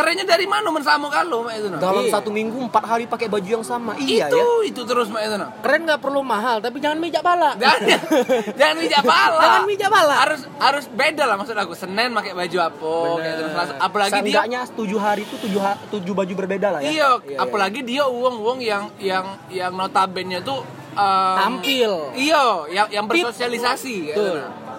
kerennya 0.00 0.24
dari 0.24 0.46
mana 0.46 0.68
mensamu 0.68 1.06
kalau 1.06 1.44
Mak 1.44 1.54
itu 1.54 1.68
nah? 1.68 1.78
dalam 1.78 2.02
Iya. 2.02 2.12
satu 2.12 2.28
minggu 2.28 2.56
empat 2.62 2.84
hari 2.86 3.04
pakai 3.04 3.28
baju 3.28 3.44
yang 3.44 3.60
sama. 3.60 3.92
Iya 3.94 4.26
itu, 4.26 4.40
ya. 4.40 4.44
itu 4.66 4.80
terus 4.82 5.06
Mak 5.06 5.22
itu 5.22 5.36
nah. 5.36 5.52
Keren 5.60 5.84
nggak 5.84 6.00
perlu 6.00 6.24
mahal, 6.24 6.58
tapi 6.58 6.80
jangan 6.80 6.96
mijak 6.96 7.20
pala. 7.20 7.52
Jangan, 7.54 7.80
jangan 8.58 8.76
mijak 8.78 9.02
pala. 9.04 9.38
Jangan 9.38 9.62
mijak 9.68 9.90
pala. 9.90 10.14
Harus 10.16 10.40
harus 10.56 10.84
beda 10.88 11.24
lah 11.28 11.36
maksud 11.36 11.52
aku. 11.54 11.76
Senin 11.76 12.10
pakai 12.10 12.32
baju 12.32 12.58
apa, 12.58 12.92
kayak 13.20 13.34
gitu. 13.36 13.50
Apalagi 13.76 14.18
dia 14.24 14.40
tujuh 14.66 14.96
hari 14.96 15.22
itu 15.22 15.36
tujuh 15.38 15.60
ha- 15.60 15.78
tujuh 15.90 16.12
baju 16.12 16.32
berbeda 16.34 16.68
lah 16.70 16.80
ya. 16.80 16.88
Iya, 16.88 17.10
Iya, 17.22 17.38
apalagi 17.38 17.80
dia 17.82 18.08
uang-uang 18.08 18.58
yang 18.58 18.88
yang 18.96 19.26
yang 19.48 19.72
notabene 19.76 20.40
tuh 20.40 20.64
um, 20.94 21.36
Tampil. 21.36 21.92
Iya, 22.14 22.44
yang 22.70 22.86
yang 22.90 23.04
bersosialisasi. 23.04 24.14
Betul. 24.14 24.40
gitu. 24.40 24.69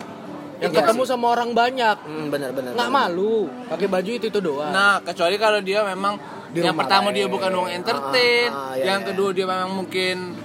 Yang 0.61 0.71
Iya 0.71 0.79
ketemu 0.85 1.01
sih. 1.01 1.09
sama 1.09 1.25
orang 1.27 1.49
banyak. 1.51 1.97
Hmm, 2.05 2.27
benar 2.29 2.49
benar. 2.53 2.71
Nggak 2.77 2.91
malu 2.93 3.49
pakai 3.65 3.87
baju 3.89 4.11
itu 4.13 4.25
itu 4.29 4.39
doang. 4.39 4.69
Nah, 4.69 5.01
kecuali 5.01 5.35
kalau 5.35 5.59
dia 5.59 5.81
memang 5.81 6.21
Di 6.53 6.61
yang 6.61 6.77
pertama 6.77 7.09
lah, 7.09 7.15
dia 7.17 7.25
bukan 7.25 7.49
uang 7.49 7.69
entertain, 7.71 8.51
Ah, 8.51 8.71
ah, 8.71 8.73
iya, 8.77 8.83
yang 8.93 8.99
iya. 9.01 9.07
kedua 9.09 9.29
dia 9.31 9.47
memang 9.47 9.71
mungkin 9.73 10.37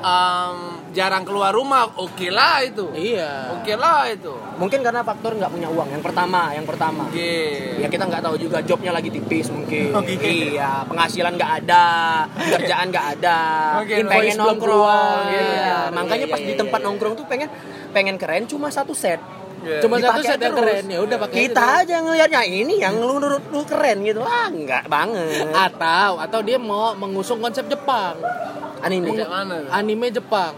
um, 0.00 0.56
jarang 0.96 1.28
keluar 1.28 1.52
rumah, 1.52 1.92
oke 2.00 2.32
lah 2.32 2.64
itu. 2.64 2.88
Iya. 2.96 3.52
Oke 3.60 3.76
lah 3.76 4.08
itu. 4.08 4.32
Mungkin 4.56 4.80
karena 4.80 5.04
faktor 5.04 5.36
nggak 5.36 5.52
punya 5.52 5.68
uang. 5.68 5.92
Yang 5.92 6.00
pertama, 6.08 6.56
yang 6.56 6.64
pertama. 6.64 7.04
Oke. 7.12 7.76
Ya 7.76 7.88
kita 7.92 8.08
nggak 8.08 8.24
tahu 8.24 8.40
juga 8.40 8.64
jobnya 8.64 8.96
lagi 8.96 9.12
tipis 9.12 9.52
mungkin. 9.52 9.92
Oke. 9.92 10.16
Iya, 10.16 10.88
penghasilan 10.88 11.36
nggak 11.36 11.52
ada, 11.60 11.84
kerjaan 12.32 12.88
nggak 12.88 13.06
ada, 13.20 13.40
Oke, 13.84 14.00
pengen 14.08 14.40
belum 14.40 14.56
nongkrong. 14.56 14.60
keluar. 14.64 15.16
Iya. 15.28 15.44
Iya, 15.44 15.78
Makanya 15.92 16.26
iya, 16.26 16.32
pas 16.32 16.40
iya, 16.40 16.48
di 16.48 16.54
tempat 16.56 16.80
iya. 16.80 16.86
nongkrong 16.88 17.14
tuh 17.20 17.26
pengen 17.28 17.48
pengen 17.92 18.16
keren 18.16 18.48
cuma 18.48 18.72
satu 18.72 18.96
set. 18.96 19.20
Iya. 19.60 19.84
Cuma 19.84 20.00
satu 20.00 20.20
set 20.24 20.40
yang 20.40 20.56
terus. 20.56 20.80
keren 20.80 20.84
ya 20.88 20.98
udah 21.04 21.16
pakai 21.20 21.36
Kita 21.48 21.64
aja 21.84 21.96
ngelihatnya 22.00 22.42
ini 22.46 22.74
yang 22.80 22.96
lu 22.96 23.20
menurut 23.20 23.44
lu 23.52 23.62
keren 23.68 24.00
gitu. 24.00 24.24
Ah, 24.24 24.48
enggak 24.48 24.88
banget. 24.88 25.52
Atau 25.52 26.22
atau 26.24 26.40
dia 26.40 26.56
mau 26.56 26.96
mengusung 26.96 27.42
konsep 27.44 27.68
Jepang. 27.68 28.16
Anime. 28.80 29.20
Anime 29.72 30.08
Jepang. 30.08 30.54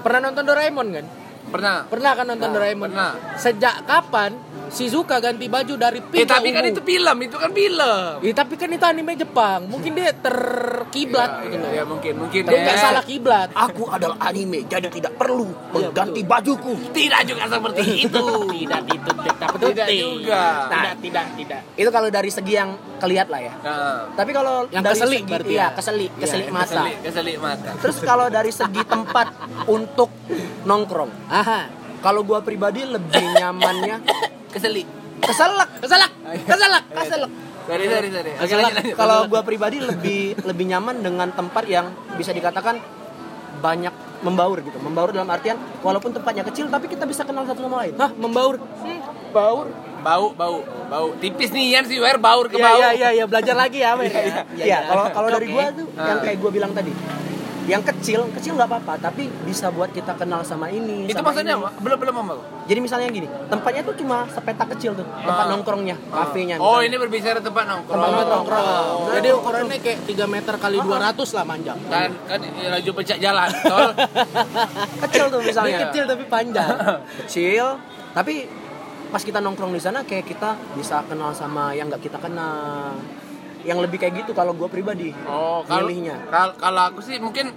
Pernah 0.00 0.20
nonton 0.32 0.44
Doraemon 0.48 0.88
kan? 0.96 1.06
Pernah. 1.42 1.76
Pernah 1.86 2.12
kan 2.12 2.24
nonton 2.26 2.44
Nah, 2.44 2.54
Doraemon? 2.54 2.90
pernah. 2.90 3.12
Sejak 3.34 3.82
kapan 3.84 4.32
Shizuka 4.70 5.18
ganti 5.18 5.50
baju 5.50 5.74
dari 5.74 5.98
Eh, 5.98 6.06
pink 6.14 6.22
ke 6.22 6.30
tapi 6.30 6.54
kan 6.54 6.62
ungu? 6.62 6.70
itu 6.70 6.80
film, 6.80 7.16
itu 7.20 7.34
kan 7.34 7.50
film. 7.50 8.06
Ya, 8.22 8.32
tapi 8.32 8.54
kan 8.54 8.70
itu 8.70 8.84
anime 8.84 9.18
Jepang. 9.18 9.66
Mungkin 9.66 9.98
dia 9.98 10.14
terkiblat 10.14 11.42
gitu 11.42 11.58
loh. 11.58 11.70
Ya, 11.70 11.82
mungkin 11.82 12.12
mungkin. 12.16 12.40
Dia 12.44 12.54
nggak 12.56 12.76
Eh, 12.76 12.80
salah 12.80 13.02
kiblat. 13.02 13.48
Aku 13.50 13.90
adalah 13.90 14.14
anime, 14.22 14.62
jadi 14.64 14.86
tidak 14.86 15.18
perlu 15.18 15.50
Iya, 15.74 15.90
mengganti 15.90 16.22
bajuku. 16.22 16.72
Tidak 16.88 17.20
juga 17.24 17.42
seperti 17.48 17.82
itu. 18.00 18.24
Tidak 18.60 18.82
itu 18.86 19.10
tidak 19.10 19.50
Tidak 19.58 19.86
juga. 19.90 20.42
Tidak 20.70 20.94
tidak 21.02 21.24
tidak. 21.34 21.60
Itu 21.74 21.90
kalau 21.90 22.08
dari 22.08 22.30
segi 22.30 22.52
yang 22.52 22.70
kelihat 22.98 23.26
lah 23.26 23.40
ya. 23.40 23.52
Nah, 23.58 24.00
Tapi 24.12 24.30
kalau 24.30 24.68
Yang 24.68 24.84
dari 24.84 24.94
keselik 24.94 25.18
segi 25.18 25.30
berarti 25.30 25.50
iya, 25.50 25.60
ya? 25.60 25.68
keselik, 25.72 26.10
Iya, 26.10 26.20
keselik 26.20 26.44
yang 26.44 26.54
mata. 26.54 26.66
keselik, 26.68 26.96
keselik 27.02 27.36
mata. 27.40 27.70
Terus 27.80 27.96
kalau 28.00 28.26
dari 28.28 28.52
segi 28.52 28.82
tempat 28.84 29.26
untuk 29.76 30.10
nongkrong, 30.62 31.10
Aha. 31.30 31.60
kalau 32.00 32.20
gua 32.22 32.40
pribadi 32.40 32.82
lebih 32.82 33.22
nyamannya 33.32 34.02
Keselik. 34.48 34.86
keselak. 35.22 35.68
Keselak. 35.78 36.10
Keselak. 36.42 36.84
Keselak. 36.90 37.30
Sorry, 37.62 37.86
sorry, 37.86 38.08
sorry. 38.10 38.30
Oke, 38.32 38.42
Keselak. 38.44 38.72
lanjut. 38.72 38.94
Kalau 38.96 39.18
gua 39.26 39.40
pribadi 39.40 39.78
lebih 39.78 40.34
lebih 40.42 40.64
nyaman 40.66 40.96
dengan 40.98 41.28
tempat 41.30 41.64
yang 41.66 41.86
bisa 42.18 42.30
dikatakan 42.30 42.82
banyak 43.56 43.92
membaur 44.20 44.58
gitu. 44.58 44.74
Membaur 44.78 45.10
dalam 45.10 45.28
artian 45.28 45.54
walaupun 45.78 46.10
tempatnya 46.10 46.42
kecil 46.42 46.66
tapi 46.66 46.86
kita 46.86 47.04
bisa 47.04 47.22
kenal 47.22 47.44
satu 47.44 47.62
sama 47.62 47.80
lain. 47.80 47.94
Hah, 47.94 48.10
membaur. 48.12 48.58
Baur. 49.30 49.70
bau, 50.00 50.32
bau, 50.32 50.56
bau. 50.88 51.12
Tipis 51.14 51.52
nih 51.52 51.76
Yan 51.76 51.84
sih, 51.84 52.00
Wer 52.00 52.16
baur 52.16 52.48
ke 52.48 52.56
Iya 52.56 52.64
bau. 52.64 52.78
iya 52.80 52.88
iya 52.90 53.08
iya 53.12 53.24
belajar 53.28 53.52
lagi 53.52 53.78
ya, 53.78 53.92
Mer. 53.94 54.08
ya. 54.10 54.42
Iya, 54.56 54.78
kalau 54.88 55.04
kalau 55.12 55.28
dari 55.28 55.46
gua 55.46 55.68
tuh 55.70 55.86
yang 55.92 56.18
Ah. 56.18 56.24
kayak 56.24 56.38
gua 56.40 56.50
bilang 56.50 56.72
tadi. 56.72 56.88
Yang 57.62 57.82
kecil, 57.88 58.20
kecil 58.32 58.52
nggak 58.54 58.66
apa-apa, 58.66 58.94
tapi 59.00 59.28
bisa 59.42 59.68
buat 59.68 59.88
kita 59.88 60.14
kenal 60.14 60.40
sama 60.42 60.68
ini. 60.68 61.04
Itu 61.04 61.16
sama 61.16 61.30
maksudnya 61.30 61.54
ini. 61.54 61.60
apa? 61.60 61.70
Belum 61.78 61.98
belum 61.98 62.14
apa? 62.18 62.32
Jadi 62.64 62.80
misalnya 62.80 63.06
gini, 63.08 63.28
tempatnya 63.46 63.82
tuh 63.82 63.94
cuma 63.94 64.24
sepetak 64.26 64.68
kecil 64.72 64.92
tuh, 64.92 65.04
tempat 65.04 65.44
Ah. 65.44 65.50
nongkrongnya, 65.50 65.96
kafenya. 66.06 66.56
Oh, 66.56 66.78
misalnya. 66.78 66.86
ini 66.86 66.96
berbicara 66.96 67.38
tempat 67.38 67.64
nongkrong. 67.66 68.00
Tempat 68.00 68.26
nongkrong. 68.26 68.64
Oh, 68.64 69.10
Jadi 69.12 69.28
ukurannya 69.30 69.78
kayak 69.78 69.98
3 70.04 70.26
meter 70.26 70.54
kali 70.56 70.76
200 70.78 71.28
lah 71.30 71.44
manjang. 71.44 71.78
Kan 71.86 72.10
kan 72.24 72.40
laju 72.40 72.90
pecah 72.94 73.18
jalan. 73.18 73.48
Tol. 73.60 73.90
kecil 75.04 75.24
tuh 75.28 75.38
Dia 75.38 75.48
misalnya. 75.48 75.78
kecil 75.84 76.04
tapi 76.06 76.24
panjang. 76.26 76.68
kecil, 77.20 77.66
tapi 78.12 78.34
pas 79.08 79.20
kita 79.20 79.38
nongkrong 79.38 79.70
di 79.70 79.82
sana 79.82 80.00
kayak 80.00 80.22
kita 80.24 80.54
bisa 80.74 81.02
kenal 81.04 81.34
sama 81.34 81.74
yang 81.74 81.90
nggak 81.90 82.02
kita 82.02 82.18
kenal. 82.18 82.94
Yang 83.64 83.78
lebih 83.88 83.98
kayak 84.00 84.14
gitu 84.24 84.32
kalau 84.32 84.52
gue 84.56 84.68
pribadi. 84.68 85.12
Oh, 85.28 85.60
kalau 85.68 85.88
milihnya. 85.88 86.16
kal- 86.32 86.56
kalau 86.56 86.92
aku 86.92 87.00
sih 87.04 87.20
mungkin 87.20 87.52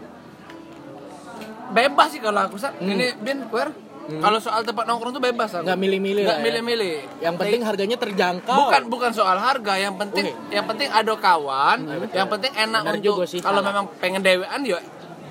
bebas 1.73 2.07
sih 2.13 2.21
kalau 2.21 2.45
aku 2.45 2.55
Sat. 2.59 2.77
Ini 2.79 3.17
Bin, 3.19 3.47
Wer. 3.49 3.71
Kalau 4.03 4.35
soal 4.35 4.67
tempat 4.67 4.83
nongkrong 4.83 5.15
tuh 5.15 5.23
bebas 5.23 5.47
aku. 5.55 5.63
Nggak 5.63 5.79
milih-milih 5.79 6.23
Nggak 6.27 6.39
ya. 6.39 6.43
milih-milih. 6.43 6.95
Yang 7.23 7.35
penting 7.39 7.61
harganya 7.63 7.97
terjangkau. 7.97 8.59
bukan 8.67 8.81
bukan 8.91 9.11
soal 9.15 9.39
harga 9.39 9.73
yang 9.79 9.95
penting 9.95 10.27
Oke. 10.27 10.51
yang 10.51 10.65
penting 10.67 10.91
ada 10.91 11.13
kawan 11.15 11.87
yang 12.11 12.27
penting 12.27 12.51
enak 12.51 12.81
Benar 12.83 12.95
untuk 12.99 13.23
sih, 13.23 13.39
kalau 13.39 13.63
memang 13.63 13.87
pengen 14.03 14.19
dewean 14.19 14.59
yuk 14.67 14.83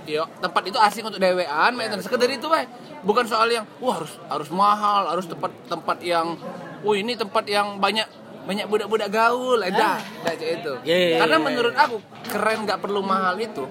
yuk 0.09 0.27
tempat 0.43 0.63
itu 0.67 0.79
asing 0.81 1.05
untuk 1.07 1.21
dewean 1.23 1.73
yeah. 1.79 2.01
sekedar 2.01 2.27
itu 2.27 2.47
weh 2.51 2.65
bukan 3.07 3.23
soal 3.29 3.47
yang 3.51 3.63
wah 3.79 4.03
harus 4.03 4.19
harus 4.27 4.49
mahal 4.51 5.07
harus 5.11 5.27
tempat 5.31 5.53
tempat 5.71 5.99
yang 6.03 6.35
wah 6.83 6.97
ini 6.97 7.15
tempat 7.15 7.45
yang 7.47 7.79
banyak 7.79 8.07
banyak 8.43 8.67
budak-budak 8.67 9.09
gaul 9.09 9.59
ada 9.59 10.03
ada 10.23 10.35
itu 10.35 10.73
Iya, 10.83 10.97
iya, 10.99 11.17
karena 11.23 11.37
iya, 11.39 11.45
menurut 11.47 11.75
aku 11.75 11.97
keren 12.27 12.59
nggak 12.67 12.79
perlu 12.83 13.01
mahal 13.01 13.39
itu 13.39 13.65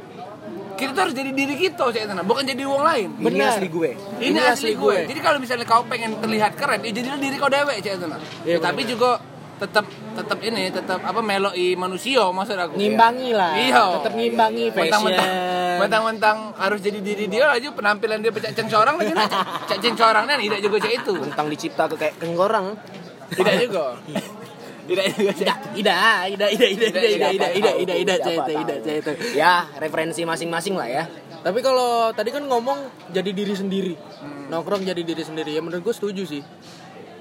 kita 0.79 0.97
tuh 0.97 1.01
harus 1.05 1.15
jadi 1.15 1.29
diri 1.29 1.53
kita 1.53 1.93
cek 1.93 2.09
itu 2.09 2.13
bukan 2.25 2.43
jadi 2.47 2.63
uang 2.65 2.81
lain 2.81 3.09
Ini 3.13 3.25
Benar. 3.29 3.53
asli 3.53 3.67
gue. 3.69 3.91
ini, 4.17 4.39
asli 4.41 4.73
gue. 4.73 4.97
Jadi 5.05 5.19
kalau 5.21 5.37
misalnya 5.37 5.65
kau 5.69 5.85
pengen 5.85 6.17
terlihat 6.17 6.57
keren, 6.57 6.81
ya 6.81 6.89
jadilah 6.89 7.21
diri 7.21 7.37
kau 7.37 7.53
dewek 7.53 7.85
cek 7.85 8.01
itu 8.01 8.07
nah. 8.09 8.17
Iya, 8.41 8.57
Ya, 8.57 8.57
tapi 8.57 8.81
juga 8.89 9.21
tetap 9.61 9.85
tetap 10.17 10.41
ini 10.41 10.73
tetap 10.73 11.05
apa 11.05 11.21
meloi 11.21 11.77
manusia 11.77 12.25
maksud 12.33 12.57
aku. 12.57 12.81
ngimbangi 12.81 13.29
lah. 13.29 13.53
Iya. 13.61 13.83
Tetap 14.01 14.13
ngimbangi. 14.17 14.65
Mentang-mentang 14.73 15.29
mentang-mentang 15.85 16.37
harus 16.57 16.79
jadi 16.81 16.97
diri 16.97 17.29
dia 17.29 17.45
aja 17.45 17.69
penampilan 17.69 18.25
dia 18.25 18.33
pecah 18.33 18.49
ceng 18.49 18.65
corang 18.65 18.97
lagi 18.97 19.13
nah. 19.13 19.29
Cek 19.69 19.85
ceng 19.85 19.93
corang 19.93 20.25
kan 20.25 20.41
tidak 20.41 20.59
juga 20.65 20.77
cek 20.81 20.93
itu. 21.05 21.13
Tentang 21.29 21.45
dicipta 21.45 21.83
ke 21.85 21.95
kayak 22.01 22.15
kenggorang. 22.17 22.73
Tidak 23.37 23.53
juga. 23.69 24.01
Juga. 24.85 25.03
Ida, 25.05 25.53
ida, 25.75 25.95
ida, 26.27 26.47
ida, 26.47 26.67
ida, 26.67 26.87
ida, 26.87 27.07
ida, 27.07 27.27
ida, 27.29 27.49
ida, 27.51 27.71
ida, 27.77 27.93
ida, 27.95 28.15
Siapa 28.17 28.49
ida, 28.49 28.53
ida, 28.53 28.75
tahu. 28.79 29.13
ida, 29.13 29.13
Ya, 29.33 29.53
referensi 29.77 30.21
masing-masing 30.23 30.75
lah 30.75 30.89
ya. 30.89 31.03
Tapi 31.41 31.59
kalau 31.59 32.13
tadi 32.13 32.29
kan 32.29 32.45
ngomong 32.45 33.09
jadi 33.09 33.31
diri 33.33 33.53
sendiri, 33.53 33.93
nongkrong 34.47 34.85
jadi 34.85 35.01
diri 35.01 35.23
sendiri. 35.25 35.57
Ya 35.57 35.61
menurut 35.61 35.81
gue 35.81 35.95
setuju 35.95 36.23
sih. 36.23 36.43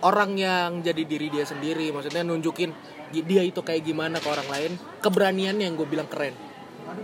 Orang 0.01 0.37
yang 0.37 0.81
jadi 0.81 1.05
diri 1.05 1.29
dia 1.29 1.45
sendiri, 1.45 1.93
maksudnya 1.93 2.25
nunjukin 2.25 2.73
dia 3.13 3.43
itu 3.45 3.61
kayak 3.61 3.85
gimana 3.85 4.17
ke 4.17 4.29
orang 4.29 4.49
lain, 4.49 4.73
keberaniannya 5.01 5.65
yang 5.69 5.77
gue 5.77 5.89
bilang 5.89 6.09
keren. 6.09 6.33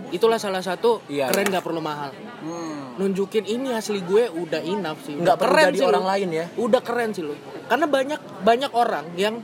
Itulah 0.09 0.35
salah 0.35 0.59
satu 0.59 0.99
Iya, 1.07 1.29
keren 1.31 1.47
gak 1.47 1.63
perlu 1.63 1.79
mahal. 1.79 2.11
Hmm. 2.43 2.97
Nunjukin 2.97 3.45
ini 3.45 3.71
asli 3.71 4.01
gue 4.01 4.27
udah 4.29 4.61
enough 4.61 4.99
sih. 5.05 5.15
Nggak 5.15 5.37
Udah 5.37 5.47
perlu 5.47 5.61
jadi 5.69 5.77
sih 5.77 5.85
lu. 5.85 5.91
orang 5.93 6.05
lain 6.05 6.27
ya. 6.33 6.45
Udah 6.57 6.81
keren 6.83 7.09
sih 7.13 7.23
lo. 7.23 7.33
Karena 7.69 7.85
banyak 7.87 8.19
banyak 8.43 8.71
orang 8.73 9.05
yang 9.15 9.41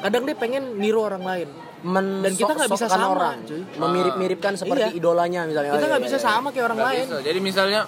kadang 0.00 0.22
dia 0.22 0.34
pengen 0.34 0.62
niru 0.74 1.00
orang 1.02 1.22
lain. 1.22 1.48
Men 1.80 2.20
Dan 2.20 2.32
kita 2.34 2.52
nggak 2.52 2.70
bisa 2.70 2.86
sama, 2.86 3.08
orang, 3.08 3.36
cuy. 3.42 3.64
memirip-miripkan 3.74 4.52
seperti 4.52 4.84
Iya. 4.86 4.98
idolanya 4.98 5.40
misalnya. 5.44 5.70
Kita 5.70 5.78
Oh, 5.78 5.88
nggak 5.88 5.96
iya, 5.96 6.06
bisa 6.06 6.18
iya. 6.18 6.26
sama 6.26 6.48
kayak 6.50 6.64
orang 6.66 6.76
Nggak 6.76 6.90
lain. 6.92 7.04
bisa. 7.06 7.16
Jadi 7.22 7.38
misalnya 7.40 7.80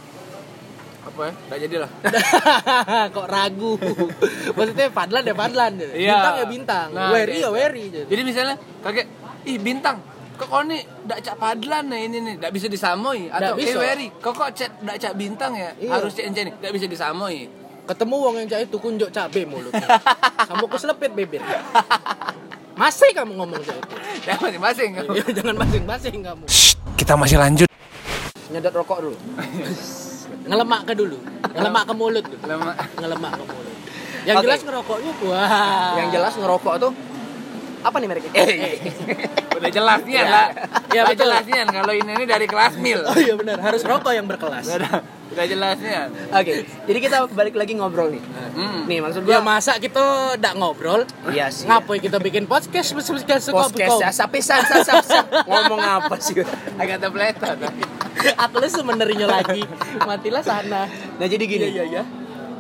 apa 1.03 1.21
ya? 1.21 1.33
Nggak 1.35 1.59
jadilah. 1.61 1.91
kok 3.15 3.27
ragu 3.27 3.73
maksudnya 4.57 4.89
Fadlan 4.89 5.23
ya 5.23 5.35
Fadlan 5.35 5.73
Iya. 5.77 6.09
bintang 6.09 6.35
ya 6.35 6.47
bintang 6.47 6.89
Nah, 6.91 7.11
Wery 7.11 7.33
kayak 7.35 7.43
ya. 7.43 7.51
Wery 7.51 7.85
Jadi 8.07 8.23
misalnya 8.23 8.55
kakek, 8.81 9.07
ih 9.45 9.59
bintang, 9.59 9.97
kok 10.35 10.49
kau 10.49 10.63
nih 10.63 10.81
dak 11.05 11.19
cak 11.21 11.37
padlan 11.37 11.85
nih 11.87 12.01
ini 12.07 12.19
nih, 12.23 12.35
dak 12.39 12.51
bisa 12.51 12.67
disamoi 12.67 13.29
atau 13.29 13.53
Nggak 13.53 13.57
bisa. 13.59 13.69
eh 13.69 13.77
Wery, 13.79 14.07
kok 14.17 14.33
kok 14.33 14.51
cak 14.53 14.71
dak 14.81 14.97
cak 14.97 15.13
bintang 15.15 15.53
ya, 15.53 15.71
Iya. 15.77 15.91
harus 15.93 16.13
cek 16.13 16.27
nih, 16.33 16.55
dak 16.57 16.71
bisa 16.71 16.87
disamoi. 16.87 17.61
Ketemu 17.85 18.15
wong 18.17 18.35
yang 18.37 18.47
cak 18.47 18.61
itu 18.65 18.77
kunjuk 18.77 19.11
cabe 19.11 19.43
mulutnya 19.43 19.87
sampai 20.49 20.67
ku 20.67 20.77
selepit 20.77 21.11
bibir 21.13 21.43
masih 22.73 23.11
kamu 23.13 23.33
ngomong 23.35 23.61
cak 23.61 23.77
itu 23.77 23.95
Ya 24.23 24.39
masing-masing. 24.39 24.91
Ya, 25.19 25.25
jangan 25.35 25.57
masing-masing 25.59 26.23
kamu 26.23 26.45
Shh, 26.47 26.79
kita 26.95 27.19
masih 27.19 27.37
lanjut. 27.37 27.67
nyedot 28.53 28.71
rokok 28.71 28.99
dulu. 29.03 29.17
Ngelemak 30.45 30.81
ke 30.85 30.93
dulu. 30.93 31.19
Ngelemak 31.51 31.85
ke 31.89 31.95
mulut 31.97 32.21
dulu. 32.23 32.45
Ngelemak 33.01 33.33
ke 33.33 33.45
mulut. 33.49 33.75
Yang 34.23 34.37
Oke. 34.37 34.45
jelas 34.45 34.61
ngerokoknya 34.63 35.13
wah. 35.25 35.93
Yang 35.99 36.09
jelas 36.13 36.35
ngerokok 36.37 36.75
tuh 36.79 36.93
apa 37.83 37.97
nih 37.99 38.09
mereknya? 38.13 38.31
Eh, 38.37 38.79
udah 39.59 39.71
Iya. 39.73 39.83
lah. 39.83 39.99
Iya, 40.07 40.23
udah 41.03 41.05
betul. 41.11 41.19
jelas 41.27 41.43
nih 41.49 41.65
kalau 41.67 41.93
ini 41.97 42.11
ini 42.15 42.25
dari 42.29 42.47
kelas 42.47 42.75
mil. 42.79 43.01
Oh 43.03 43.17
iya 43.19 43.35
benar, 43.35 43.59
harus 43.59 43.83
rokok 43.83 44.13
yang 44.15 44.29
berkelas. 44.31 44.69
Udah, 44.69 45.03
udah 45.33 45.47
jelas 45.49 45.77
nih. 45.81 45.93
Oke, 46.31 46.53
jadi 46.85 46.99
kita 47.01 47.17
balik 47.33 47.57
lagi 47.57 47.73
ngobrol 47.75 48.13
nih. 48.13 48.23
Hmm. 48.53 48.85
Nih 48.85 48.99
maksud 49.01 49.25
Ya 49.25 49.41
gua 49.41 49.57
masa 49.57 49.81
kita 49.81 50.37
ndak 50.37 50.55
ngobrol? 50.61 51.09
Iya 51.33 51.49
sih. 51.49 51.65
Ngapain 51.67 52.01
kita 52.01 52.21
bikin 52.21 52.45
podcast 52.45 52.93
podcast 52.93 53.49
podcast 53.49 53.97
ya, 53.99 54.11
sapi 54.13 54.39
sap 54.45 54.63
sap 54.69 54.85
sap 54.85 55.05
sap. 55.05 55.25
ngomong 55.49 55.81
apa 55.81 56.15
sih? 56.21 56.39
Agak 56.77 57.01
terpeletot. 57.01 57.57
Aku 58.39 58.61
lu 58.61 58.69
sebenarnya 58.69 59.27
lagi. 59.27 59.65
Matilah 60.05 60.45
sana. 60.45 60.87
Nah 61.19 61.27
jadi 61.27 61.43
gini, 61.43 61.67
Iya 61.73 61.83
iya 61.83 61.85
iya. 61.89 62.03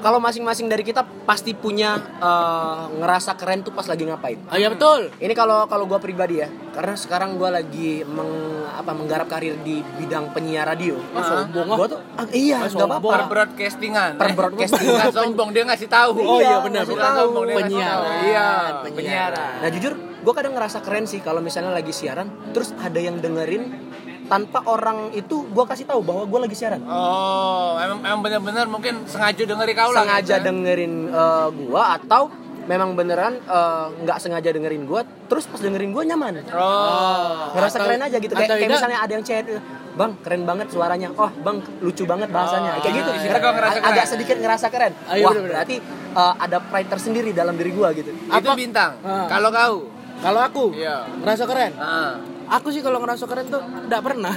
Kalau 0.02 0.18
masing-masing 0.18 0.66
dari 0.66 0.82
kita 0.82 1.06
pasti 1.23 1.54
punya 1.54 1.94
eh, 2.18 2.82
ngerasa 2.99 3.38
keren 3.38 3.62
tuh 3.62 3.71
pas 3.71 3.87
lagi 3.87 4.02
ngapain. 4.02 4.37
Oh 4.50 4.59
iya 4.59 4.68
betul. 4.68 5.14
Ini 5.16 5.30
kalau 5.32 5.71
kalau 5.71 5.87
gue 5.87 5.97
pribadi 6.02 6.42
ya, 6.42 6.50
karena 6.75 6.99
sekarang 6.99 7.38
gue 7.38 7.47
lagi 7.47 7.90
meng, 8.02 8.66
apa 8.66 8.90
menggarap 8.92 9.30
karir 9.30 9.54
di 9.62 9.78
bidang 9.97 10.35
penyiar 10.35 10.66
radio. 10.66 10.99
Ah, 11.14 11.47
sombong. 11.47 11.66
Gue 11.78 11.88
tuh 11.88 12.00
ah, 12.18 12.26
iya, 12.35 12.66
Ah, 12.66 12.68
nggak 12.68 12.88
apa-apa. 12.90 13.11
Per 13.14 13.25
broadcastingan. 13.30 14.12
Per 14.18 14.30
broadcastingan. 14.35 15.09
Sombong 15.16 15.50
dia 15.54 15.62
ngasih 15.62 15.87
tahu. 15.87 16.11
Oh 16.18 16.40
iya, 16.42 16.59
benar, 16.59 16.82
ngasih 16.82 16.97
Penyiaran. 16.99 17.14
tahu. 17.14 17.30
Iya, 17.38 17.56
Penyiaran. 17.62 18.75
penyiaran. 18.90 19.54
Nah 19.62 19.71
jujur, 19.71 19.92
gue 19.94 20.32
kadang 20.35 20.52
ngerasa 20.59 20.78
keren 20.82 21.06
sih 21.06 21.23
kalau 21.23 21.38
misalnya 21.38 21.71
lagi 21.71 21.94
siaran, 21.94 22.26
terus 22.50 22.75
ada 22.80 22.99
yang 22.99 23.23
dengerin 23.23 23.91
tanpa 24.33 24.65
orang 24.65 25.12
itu 25.12 25.45
gue 25.45 25.65
kasih 25.67 25.85
tahu 25.85 26.01
bahwa 26.01 26.25
gue 26.25 26.41
lagi 26.41 26.57
siaran. 26.57 26.81
Oh, 26.83 27.77
emang 27.77 28.01
emang 28.01 28.21
benar-benar 28.23 28.65
mungkin 28.67 29.05
sengaja 29.05 29.45
dengeri 29.45 29.73
kau 29.73 29.91
lah. 29.91 30.03
sengaja 30.03 30.35
gitu. 30.35 30.47
dengerin 30.47 30.95
eh, 31.07 31.49
gua 31.62 31.83
atau 31.95 32.33
memang 32.62 32.95
beneran 32.95 33.37
eh, 33.39 33.85
nggak 34.01 34.19
sengaja 34.19 34.49
dengerin 34.49 34.85
gua 34.85 35.01
terus 35.27 35.45
pas 35.45 35.59
dengerin 35.59 35.91
gua 35.91 36.03
nyaman 36.03 36.41
Oh. 36.49 37.53
ngerasa 37.53 37.77
Atau- 37.77 37.87
keren 37.87 38.01
aja 38.01 38.17
gitu 38.17 38.33
kayak, 38.33 38.49
kayak 38.55 38.71
misalnya 38.71 38.99
ada 38.99 39.12
yang 39.12 39.23
chat 39.23 39.45
bang 39.93 40.12
keren 40.23 40.43
banget 40.43 40.67
suaranya 40.69 41.12
oh 41.12 41.29
bang 41.39 41.57
lucu 41.79 42.05
banget 42.05 42.29
bahasanya 42.29 42.73
Oh, 42.73 42.81
kayak 42.81 42.95
gitu 42.97 43.11
iya, 43.11 43.21
Ngerasa- 43.29 43.45
iya. 43.45 43.53
Ngerasa 43.53 43.77
agak 43.77 43.93
keren. 43.93 44.09
sedikit 44.09 44.37
ngerasa 44.39 44.67
keren 44.71 44.93
Ah, 45.03 45.12
iya, 45.12 45.23
wah 45.23 45.31
bener-bener. 45.31 45.53
berarti 45.53 45.77
eh, 46.15 46.35
ada 46.39 46.57
pride 46.62 46.89
tersendiri 46.89 47.31
dalam 47.33 47.55
diri 47.55 47.71
gua 47.71 47.93
gitu 47.93 48.09
Itu 48.09 48.33
Apa? 48.33 48.55
bintang. 48.55 48.93
Ah. 49.03 49.29
Kalau 49.29 49.51
kau. 49.51 49.77
Kalau 50.15 50.41
aku 50.41 50.65
Iya. 50.73 51.03
ngerasa 51.19 51.45
keren. 51.45 51.73
Ah. 51.77 52.15
Aku 52.52 52.68
sih 52.68 52.85
kalau 52.85 53.00
ngerasa 53.00 53.25
keren 53.25 53.49
tuh 53.49 53.64
enggak 53.64 54.02
pernah. 54.02 54.35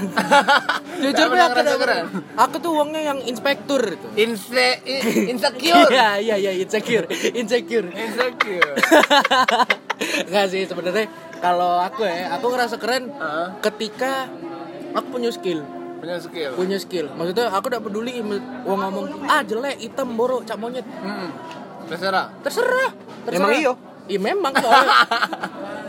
Jujur 1.03 1.27
Nggak 1.27 1.36
aku 1.43 1.51
ngerasa 1.51 1.62
nggak 1.62 1.79
keren? 1.79 2.03
pernah. 2.07 2.22
Aku 2.39 2.55
tuh 2.57 2.72
uangnya 2.74 3.01
yang 3.03 3.19
inspektur 3.22 3.81
itu. 3.84 4.07
Inse 4.15 4.79
i- 4.81 5.03
insecure. 5.31 5.91
Iya 5.91 6.10
iya 6.17 6.36
iya 6.39 6.51
insecure, 6.55 7.05
insecure. 7.34 7.91
insecure. 7.91 8.72
Enggak 10.27 10.45
sih 10.48 10.63
sebenarnya 10.63 11.05
kalau 11.38 11.77
aku 11.77 12.03
ya, 12.03 12.31
aku 12.31 12.45
ngerasa 12.48 12.75
keren 12.75 13.12
Heeh. 13.12 13.48
ketika 13.62 14.31
aku 14.91 15.07
punya 15.12 15.29
skill. 15.29 15.67
Punya 15.95 16.17
skill. 16.17 16.51
Punya 16.55 16.77
skill. 16.77 17.07
Maksudnya 17.12 17.51
aku 17.51 17.67
udah 17.67 17.81
peduli 17.81 18.24
wong 18.63 18.79
ngomong 18.79 19.05
ah 19.25 19.41
jelek, 19.41 19.75
hitam, 19.81 20.15
borok, 20.15 20.43
cak 20.43 20.55
monyet. 20.55 20.88
Hmm. 21.01 21.31
Terserah. 21.86 22.31
Terserah. 22.41 22.91
terserah. 23.25 23.36
Emang 23.36 23.51
iyo? 23.53 23.74
Iya 24.05 24.19
memang 24.21 24.53
soalnya. 24.53 24.97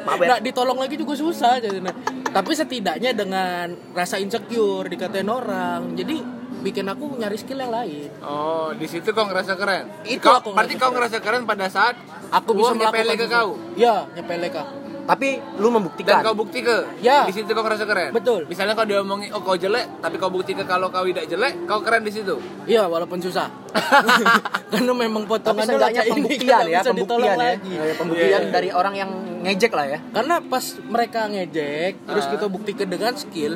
Ya. 0.07 0.15
Nggak 0.23 0.43
ditolong 0.47 0.79
lagi 0.79 0.95
juga 0.95 1.19
susah 1.19 1.59
jadi 1.59 1.83
nah. 1.83 1.91
Tapi 2.31 2.55
setidaknya 2.55 3.11
dengan 3.11 3.75
rasa 3.91 4.23
insecure 4.23 4.87
dikatain 4.87 5.27
orang, 5.27 5.99
jadi 5.99 6.23
bikin 6.63 6.87
aku 6.87 7.19
nyari 7.19 7.35
skill 7.35 7.59
yang 7.59 7.75
lain. 7.75 8.07
Oh, 8.23 8.71
di 8.71 8.87
situ 8.87 9.11
kau 9.11 9.27
ngerasa 9.27 9.59
keren. 9.59 9.91
Itu 10.07 10.23
kau, 10.23 10.39
aku 10.39 10.55
berarti 10.55 10.79
kau 10.79 10.91
keren. 10.91 10.95
ngerasa 10.95 11.19
keren 11.19 11.43
pada 11.43 11.67
saat 11.67 11.99
Aku 12.31 12.55
bisa 12.55 12.75
nyepele 12.75 13.15
melakukan 13.15 13.19
ke 13.19 13.27
kau. 13.27 13.51
Iya, 13.75 13.97
nyepele 14.15 14.47
ke 14.51 14.59
aku. 14.63 14.86
Tapi 15.07 15.39
lu 15.57 15.69
Dan 15.69 15.75
membuktikan 15.79 16.19
kau 16.21 16.35
bukti 16.35 16.61
ke, 16.61 16.77
Ya. 16.99 17.23
di 17.25 17.33
situ 17.33 17.47
kau 17.49 17.63
ngerasa 17.63 17.87
keren. 17.87 18.11
Betul. 18.11 18.45
Misalnya 18.47 18.75
kau 18.75 18.83
diomongin, 18.83 19.31
oh 19.31 19.41
kau 19.41 19.55
jelek, 19.55 20.03
tapi 20.03 20.19
kau 20.19 20.29
bukti 20.29 20.53
ke 20.53 20.67
kalau 20.67 20.91
kau 20.91 21.07
tidak 21.07 21.25
jelek, 21.27 21.65
kau 21.65 21.79
keren 21.81 22.03
di 22.03 22.11
situ. 22.11 22.35
Iya, 22.67 22.91
walaupun 22.91 23.23
susah. 23.23 23.47
Karena 24.73 24.93
memang 24.93 25.23
tapi 25.25 25.33
potongan 25.33 25.65
seenggaknya 25.65 26.03
ini 26.03 26.13
pembuktian 26.13 26.59
nggak 26.59 26.67
ya 26.67 26.81
pembuktian 26.83 27.21
ya 27.23 27.35
lagi. 27.37 27.73
Pembuktian 27.95 28.27
Iya, 28.27 28.39
iya. 28.43 28.51
dari 28.51 28.69
orang 28.73 28.95
yang 28.97 29.11
ngejek 29.47 29.71
lah 29.71 29.87
ya 29.87 29.99
Karena 30.11 30.35
pas 30.43 30.65
mereka 30.83 31.21
ngejek, 31.29 31.93
terus 32.03 32.25
Ah. 32.27 32.31
kita 32.35 32.47
buktikan 32.49 32.89
dengan 32.89 33.13
skill, 33.15 33.55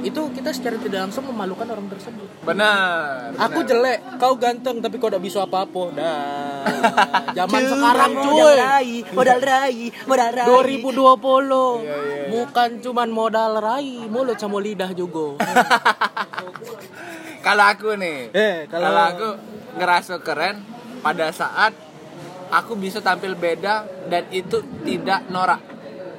itu 0.00 0.20
kita 0.30 0.50
secara 0.50 0.76
tidak 0.76 1.00
langsung 1.02 1.24
memalukan 1.24 1.66
orang 1.66 1.86
tersebut. 1.86 2.26
Benar. 2.40 3.36
Aku 3.38 3.60
benar. 3.60 3.68
jelek, 3.68 3.98
kau 4.16 4.34
ganteng 4.34 4.76
tapi 4.78 4.96
kau 4.96 5.08
tidak 5.08 5.22
bisa 5.22 5.42
apa-apa. 5.42 5.82
Dah. 5.92 6.64
Zaman 7.38 7.62
sekarang 7.62 8.12
modal 8.14 8.26
cuy. 8.26 8.54
rai, 8.56 8.90
modal 9.10 9.40
rai, 9.40 9.76
modal 10.04 10.30
rai. 10.30 10.46
2020. 10.46 10.80
Iya, 10.80 11.04
iya, 11.84 11.96
iya. 12.00 12.24
Bukan 12.28 12.68
cuman 12.80 13.08
modal 13.08 13.52
rai, 13.56 13.90
mulut 14.06 14.36
sama 14.36 14.58
lidah 14.58 14.90
juga. 14.92 15.36
Kalau 17.40 17.64
aku 17.64 17.96
nih, 17.96 18.28
Eh, 18.30 18.68
kalau... 18.68 18.84
kalau- 18.86 19.08
aku 19.08 19.28
ngerasa 19.72 20.20
keren 20.20 20.60
pada 21.00 21.32
saat 21.32 21.72
aku 22.50 22.76
bisa 22.76 23.00
tampil 23.00 23.32
beda 23.32 23.80
dan 24.06 24.28
itu 24.30 24.60
tidak 24.84 25.24
norak. 25.26 25.60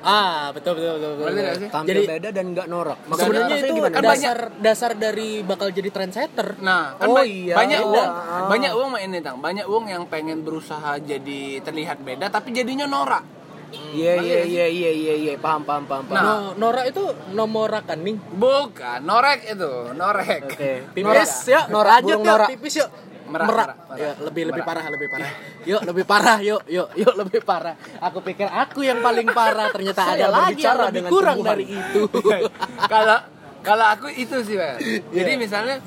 Ah, 0.04 0.50
betul 0.52 0.74
betul 0.74 0.94
betul. 0.96 1.12
betul. 1.18 1.44
Sih? 1.56 1.70
tampil 1.70 1.90
Jadi 1.92 2.02
beda 2.08 2.30
dan 2.30 2.46
nggak 2.50 2.68
norak 2.68 3.00
sebenarnya 3.04 3.22
maksudnya 3.48 3.58
itu 3.60 3.74
gimana? 3.74 3.94
Kan 3.94 4.04
dasar 4.04 4.38
dasar 4.58 4.92
dari 4.94 5.30
bakal 5.42 5.68
jadi 5.70 5.90
trendsetter. 5.90 6.48
Nah, 6.60 6.96
kan 6.96 7.08
Oh 7.08 7.16
ba- 7.16 7.24
iya. 7.24 7.54
banyak 7.56 7.80
Beda. 7.80 7.92
uang, 7.92 8.10
Ah. 8.10 8.48
banyak 8.48 8.72
uang 8.72 8.90
main 8.90 9.08
ini 9.08 9.20
tang, 9.20 9.38
banyak 9.38 9.66
uang 9.66 9.86
yang 9.86 10.04
pengen 10.06 10.42
berusaha 10.42 10.98
jadi 10.98 11.42
terlihat 11.60 12.00
beda 12.00 12.28
tapi 12.28 12.52
jadinya 12.52 12.86
norak. 12.86 13.24
Iya 13.72 14.20
iya 14.20 14.40
iya 14.44 14.66
iya 14.68 14.92
iya 14.92 15.14
iya 15.16 15.34
paham 15.38 15.64
paham 15.64 15.88
paham 15.88 16.04
paham. 16.04 16.12
Nah. 16.14 16.24
No, 16.52 16.68
Nora 16.68 16.84
itu 16.84 17.08
nomor 17.32 17.72
rekening. 17.72 18.20
Bukan, 18.36 19.00
norek 19.02 19.48
itu, 19.48 19.72
norek. 19.94 20.42
Oke. 20.46 20.72
Pipis 20.92 21.08
Norak. 21.08 21.32
yuk, 21.48 21.66
Norak, 21.70 21.92
lanjut 21.94 22.18
burung 22.18 22.28
norak. 22.28 22.50
pipis 22.52 22.74
yuk. 22.78 22.90
Merak, 23.32 23.48
Merak. 23.48 23.67
merak, 23.72 23.78
merak. 23.88 23.98
Ya, 23.98 24.12
lebih 24.20 24.44
lebih 24.52 24.63
parah, 24.63 24.86
lebih 24.86 25.08
parah. 25.08 25.32
Yuk, 25.63 25.82
lebih 25.88 26.06
parah, 26.06 26.38
yuk, 26.44 26.62
yuk, 26.67 26.88
yuk 26.94 27.13
lebih 27.15 27.41
parah. 27.41 27.76
Aku 28.04 28.20
pikir 28.20 28.46
aku 28.46 28.84
yang 28.84 29.00
paling 29.00 29.28
parah, 29.32 29.72
ternyata 29.72 30.02
Saya 30.04 30.28
ada 30.28 30.28
lagi 30.30 30.60
yang 30.60 30.78
lebih 30.84 31.04
kurang 31.08 31.38
tumbuhan. 31.39 31.52
dari 31.56 31.65
itu. 31.72 32.02
Kalau 32.94 33.17
kalau 33.62 33.86
aku 33.88 34.08
itu 34.12 34.36
sih, 34.41 34.58
Pak. 34.58 34.82
Iya. 34.82 35.00
Jadi 35.13 35.32
misalnya 35.38 35.78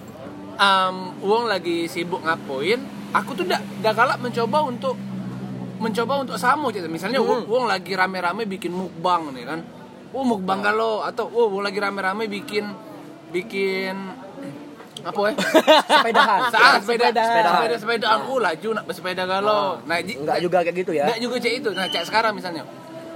um, 0.57 0.97
uang 1.21 1.45
lagi 1.45 1.85
sibuk 1.85 2.23
ngapoin, 2.23 2.81
aku 3.11 3.31
tuh 3.35 3.45
dak 3.45 3.61
dak 3.83 3.93
galak 3.93 4.19
mencoba 4.19 4.63
untuk 4.63 4.95
mencoba 5.77 6.23
untuk 6.23 6.39
sama 6.39 6.71
gitu. 6.71 6.87
Misalnya 6.87 7.19
Hmm. 7.21 7.29
uang, 7.29 7.43
uang 7.51 7.65
lagi 7.67 7.93
rame-rame 7.93 8.47
bikin 8.47 8.71
mukbang 8.71 9.35
nih 9.35 9.45
kan. 9.45 9.61
Oh, 10.15 10.23
mukbang 10.23 10.63
kalau 10.63 11.03
atau 11.03 11.27
oh, 11.27 11.51
uang 11.51 11.67
lagi 11.67 11.83
rame-rame 11.83 12.31
bikin 12.31 12.71
bikin 13.35 13.97
apa 15.05 15.21
ya? 15.29 15.33
Sepedahan. 15.85 16.41
Saat 16.55 16.81
sepeda, 16.83 17.05
Sepedahan. 17.13 17.29
sepeda, 17.29 17.51
sepeda, 17.53 17.77
sepedaan. 17.81 18.19
Oh, 18.29 18.39
laju 18.41 18.69
nak 18.73 18.85
bersepeda 18.89 19.23
galau. 19.29 19.79
Nah, 19.85 19.97
Enggak 20.01 20.39
juga 20.41 20.59
kayak 20.65 20.77
gitu 20.81 20.93
ya. 20.97 21.05
Enggak 21.07 21.21
juga 21.21 21.37
cek 21.41 21.53
itu. 21.61 21.71
Nah, 21.77 21.87
cek 21.89 22.05
sekarang 22.09 22.33
misalnya. 22.35 22.65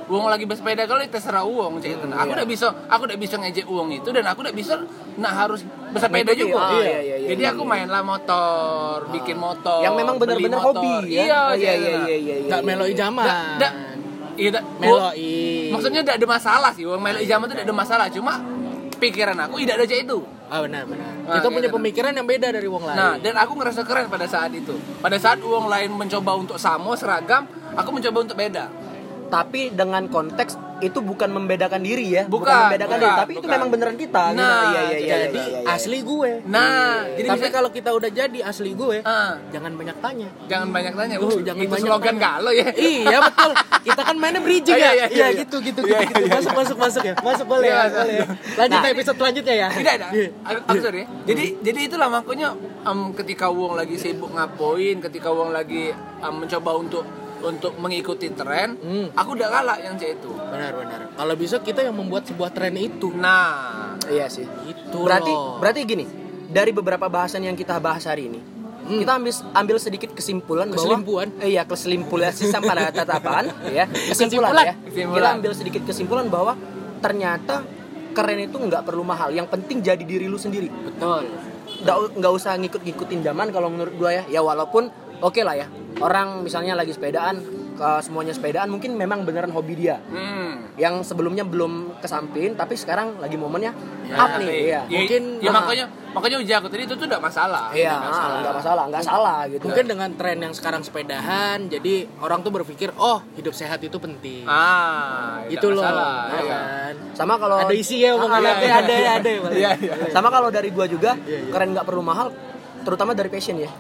Uang 0.09 0.25
lagi 0.25 0.49
bersepeda 0.49 0.89
kalau 0.89 1.05
terserah 1.05 1.45
uang 1.45 1.85
cek 1.85 2.01
itu. 2.01 2.07
Nah, 2.09 2.25
aku 2.25 2.33
iya. 2.33 2.39
udah 2.41 2.47
bisa 2.49 2.67
aku 2.89 3.03
udah 3.13 3.19
bisa 3.21 3.35
ngejek 3.37 3.67
uang 3.69 3.89
itu 3.93 4.09
dan 4.09 4.25
aku 4.25 4.41
udah 4.41 4.55
bisa 4.57 4.81
nah 5.21 5.33
harus 5.37 5.61
bersepeda 5.93 6.33
juga. 6.33 6.65
ah, 6.65 6.81
iya, 6.81 7.01
iya, 7.05 7.17
iya, 7.21 7.29
Jadi 7.37 7.43
iya, 7.45 7.53
aku 7.53 7.63
iya. 7.69 7.71
mainlah 7.77 8.01
motor, 8.01 9.05
bikin 9.13 9.37
motor. 9.37 9.85
Yang 9.85 9.95
memang 10.01 10.17
benar-benar 10.17 10.61
hobi 10.65 11.13
ya. 11.13 11.29
Iya, 11.29 11.41
Oh, 11.45 11.55
iya 11.61 11.73
iya 11.77 11.91
iya 12.09 12.17
iya. 12.17 12.35
Enggak 12.49 12.61
iya, 12.65 12.69
meloi 12.73 12.89
iya. 12.89 12.97
zaman. 12.97 13.57
Iya. 14.39 14.61
Meloi. 14.81 15.37
Maksudnya 15.77 16.01
tidak 16.07 16.17
ada 16.25 16.27
masalah 16.31 16.71
sih. 16.73 16.89
Uang 16.89 17.03
melo 17.05 17.19
ijaman 17.21 17.45
itu 17.51 17.55
tidak 17.59 17.67
ada 17.69 17.77
masalah. 17.77 18.07
Cuma 18.09 18.33
pikiran 18.97 19.37
aku 19.45 19.61
tidak 19.61 19.77
ada 19.83 19.85
cek 19.85 20.09
itu. 20.09 20.19
Ah 20.49 20.65
benar 20.65 20.89
benar. 20.89 21.13
Nah, 21.29 21.35
Kita 21.41 21.49
punya 21.53 21.69
gitu. 21.69 21.77
pemikiran 21.77 22.13
yang 22.17 22.25
beda 22.25 22.49
dari 22.49 22.69
wong 22.69 22.85
lain. 22.89 22.97
Nah, 22.97 23.15
dan 23.21 23.37
aku 23.37 23.53
ngerasa 23.61 23.85
keren 23.85 24.09
pada 24.09 24.25
saat 24.25 24.49
itu. 24.57 24.73
Pada 25.05 25.21
saat 25.21 25.39
uang 25.45 25.69
lain 25.69 25.93
mencoba 25.93 26.33
untuk 26.41 26.57
sama 26.57 26.97
seragam, 26.97 27.45
aku 27.77 27.91
mencoba 27.93 28.25
untuk 28.25 28.37
beda. 28.41 28.73
Tapi 29.29 29.77
dengan 29.77 30.09
konteks 30.09 30.57
itu 30.79 30.99
bukan 30.99 31.29
membedakan 31.29 31.81
diri 31.81 32.07
ya. 32.13 32.23
Bukan, 32.25 32.47
membedakan 32.47 32.95
bukan, 32.95 33.03
diri, 33.05 33.19
tapi 33.19 33.33
itu 33.33 33.41
bukan. 33.41 33.53
memang 33.53 33.69
beneran 33.69 33.97
kita. 33.97 34.25
gitu. 34.29 34.39
Nah, 34.39 34.63
iya 34.69 34.81
iya 34.85 34.99
iya. 34.99 35.17
jadi 35.25 35.41
iya, 35.41 35.49
iya, 35.49 35.61
iya. 35.61 35.75
asli 35.75 35.99
gue. 36.01 36.31
Nah, 36.45 36.95
jadi 37.13 37.29
Tapi 37.29 37.39
bisa- 37.41 37.53
kalau 37.53 37.71
kita 37.71 37.91
udah 37.91 38.11
jadi 38.11 38.39
asli 38.41 38.71
gue, 38.73 38.97
Ah, 39.01 39.33
jangan 39.49 39.73
banyak 39.73 39.97
tanya. 39.99 40.29
jangan 40.47 40.69
banyak 40.69 40.95
tanya. 40.95 41.17
Uh, 41.17 41.27
Uh, 41.29 41.41
jangan 41.41 41.61
itu 41.61 41.73
banyak 41.73 41.85
slogan 41.85 42.15
tanya. 42.15 42.23
galau 42.31 42.53
ya. 42.53 42.69
Iya 42.73 43.19
betul. 43.21 43.53
Kita 43.81 44.01
kan 44.03 44.17
mainnya 44.17 44.41
bridging 44.41 44.71
Oh, 44.71 44.79
ya. 44.79 44.91
iya, 44.91 44.95
iya, 44.95 45.07
iya, 45.09 45.27
iya. 45.29 45.41
gitu 45.41 45.57
gitu 45.61 45.81
Iya, 45.83 45.99
gitu. 46.05 46.21
iya, 46.21 46.33
Masuk 46.35 46.53
masuk 46.55 46.77
masuk 46.77 47.03
ya. 47.03 47.15
Masuk 47.19 47.47
boleh 47.47 47.67
Iya, 47.67 47.79
ya. 47.79 47.89
Boleh. 47.91 48.19
Lanjut 48.55 48.75
Nah. 48.75 48.83
ke 48.83 48.89
episode 48.93 49.17
selanjutnya 49.17 49.55
ya. 49.57 49.69
Tidak 49.71 49.93
ada. 49.95 50.09
Iya. 50.11 50.29
Aku, 50.45 50.59
aku 50.65 50.79
sorry. 50.81 50.99
ya. 50.99 51.07
Jadi 51.27 51.45
jadi 51.61 51.81
itulah 51.85 52.09
makanya 52.09 52.49
em, 52.83 52.99
ketika 53.15 53.47
Wong 53.49 53.75
lagi 53.75 53.97
sibuk 53.97 54.31
ngapoin, 54.31 54.97
ketika 55.01 55.29
Wong 55.29 55.51
lagi 55.51 55.91
em, 55.95 56.35
mencoba 56.35 56.71
untuk 56.75 57.05
untuk 57.41 57.77
mengikuti 57.77 58.29
tren, 58.31 58.75
Hmm. 58.75 59.09
aku 59.13 59.33
udah 59.33 59.49
kalah 59.49 59.79
yang 59.79 59.95
C 59.95 60.13
itu. 60.13 60.31
Benar 60.31 60.73
benar. 60.75 61.01
Kalau 61.13 61.35
bisa 61.35 61.57
kita 61.59 61.81
yang 61.81 61.95
membuat 61.95 62.25
sebuah 62.25 62.51
tren 62.51 62.75
itu. 62.75 63.11
Nah, 63.13 63.95
Iya 64.05 64.27
sih. 64.27 64.47
Itu 64.65 65.03
Berarti 65.03 65.29
loh. 65.29 65.59
berarti 65.59 65.81
gini. 65.85 66.07
dari 66.49 66.71
beberapa 66.71 67.07
bahasan 67.07 67.43
yang 67.43 67.53
kita 67.53 67.77
bahas 67.77 68.03
hari 68.03 68.25
ini 68.27 68.41
kita 68.89 69.21
ambil 69.21 69.29
ambil 69.53 69.77
sedikit 69.77 70.17
kesimpulan 70.17 70.65
Keselimpuan? 70.67 71.29
bahwa 71.29 71.45
eh, 71.45 71.53
iya 71.53 71.63
kesimpulan 71.63 72.33
sistem 72.33 72.65
pada 72.65 72.89
tatapan 72.89 73.53
ya 73.69 73.85
kesimpulan, 73.85 74.49
Kesimpulan. 74.49 74.65
ya 74.65 74.75
Kesimpulan. 74.81 75.13
kita 75.13 75.29
ambil 75.31 75.53
sedikit 75.53 75.83
kesimpulan 75.85 76.27
bahwa 76.27 76.57
ternyata 76.99 77.69
keren 78.11 78.41
itu 78.41 78.57
nggak 78.57 78.81
perlu 78.81 79.05
mahal 79.05 79.29
yang 79.29 79.45
penting 79.45 79.85
jadi 79.85 80.01
diri 80.01 80.25
lu 80.25 80.41
sendiri 80.41 80.73
betul 80.73 81.29
nggak 82.17 82.33
usah 82.33 82.57
ngikut-ngikutin 82.57 83.21
zaman 83.23 83.53
kalau 83.53 83.69
menurut 83.69 83.93
gua 83.93 84.11
ya 84.11 84.25
ya 84.27 84.41
walaupun 84.41 84.89
oke 85.21 85.41
lah 85.45 85.53
ya 85.55 85.69
orang 85.99 86.43
misalnya 86.43 86.73
lagi 86.73 86.91
sepedaan 86.91 87.43
ke 87.75 87.91
semuanya 88.01 88.33
sepedaan 88.33 88.67
mungkin 88.67 88.93
memang 88.93 89.23
beneran 89.23 89.49
hobi 89.49 89.75
dia 89.77 90.03
Hmm. 90.05 90.67
yang 90.75 90.99
sebelumnya 91.01 91.43
belum 91.43 91.95
ke 91.97 92.07
samping 92.07 92.55
tapi 92.55 92.75
sekarang 92.75 93.19
lagi 93.19 93.35
momennya 93.35 93.71
up 94.11 94.35
nih 94.37 94.59
iya 94.67 94.81
Ya, 94.85 94.99
Mungkin, 94.99 95.23
ya, 95.39 95.49
ah. 95.49 95.55
makanya 95.57 95.85
makanya 96.09 96.37
uji 96.39 96.53
aku 96.53 96.67
tadi 96.67 96.83
itu 96.83 96.95
tuh 96.95 97.07
udah 97.07 97.21
masalah. 97.21 97.71
iya 97.71 97.95
Nggak 97.95 98.11
masalah. 98.11 98.37
nggak 98.37 98.55
masalah 98.57 98.85
nggak 98.89 99.05
salah 99.05 99.39
gitu 99.47 99.63
mungkin 99.63 99.85
dengan 99.87 100.09
tren 100.13 100.39
yang 100.41 100.51
sekarang 100.51 100.83
sepedahan 100.83 101.59
jadi 101.69 101.95
orang 102.19 102.41
tuh 102.41 102.51
berpikir 102.53 102.91
oh 102.97 103.23
hidup 103.35 103.53
sehat 103.53 103.79
itu 103.81 103.95
penting 103.97 104.43
Ah, 104.43 105.47
itu 105.47 105.67
loh 105.69 105.79
masalah, 105.81 106.15
ya 106.27 106.41
iya. 106.41 106.59
kan 106.59 106.95
sama 107.13 107.35
kalau 107.37 107.57
ada 107.61 107.71
isi 107.73 108.01
ya 108.01 108.11
omongan 108.13 108.41
Ah, 108.41 108.51
ada 108.51 108.59
iya, 108.59 108.75
ada 108.77 108.95
iya. 108.97 109.13
ada 109.15 109.31
Iya, 109.53 109.71
iya. 109.77 109.95
sama 110.09 110.29
kalau 110.29 110.49
dari 110.49 110.71
gua 110.71 110.87
juga 110.87 111.15
keren 111.49 111.71
nggak 111.71 111.85
perlu 111.85 112.03
mahal 112.03 112.35
terutama 112.81 113.13
dari 113.13 113.29
passion 113.29 113.55
ya 113.57 113.71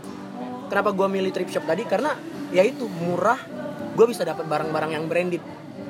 kenapa 0.69 0.93
gua 0.95 1.09
milih 1.11 1.33
trip 1.35 1.49
shop 1.51 1.65
tadi 1.67 1.83
karena 1.89 2.15
ya 2.55 2.63
itu 2.63 2.87
murah 2.87 3.41
gua 3.99 4.07
bisa 4.07 4.23
dapat 4.23 4.47
barang-barang 4.47 4.91
yang 4.95 5.05
branded 5.11 5.43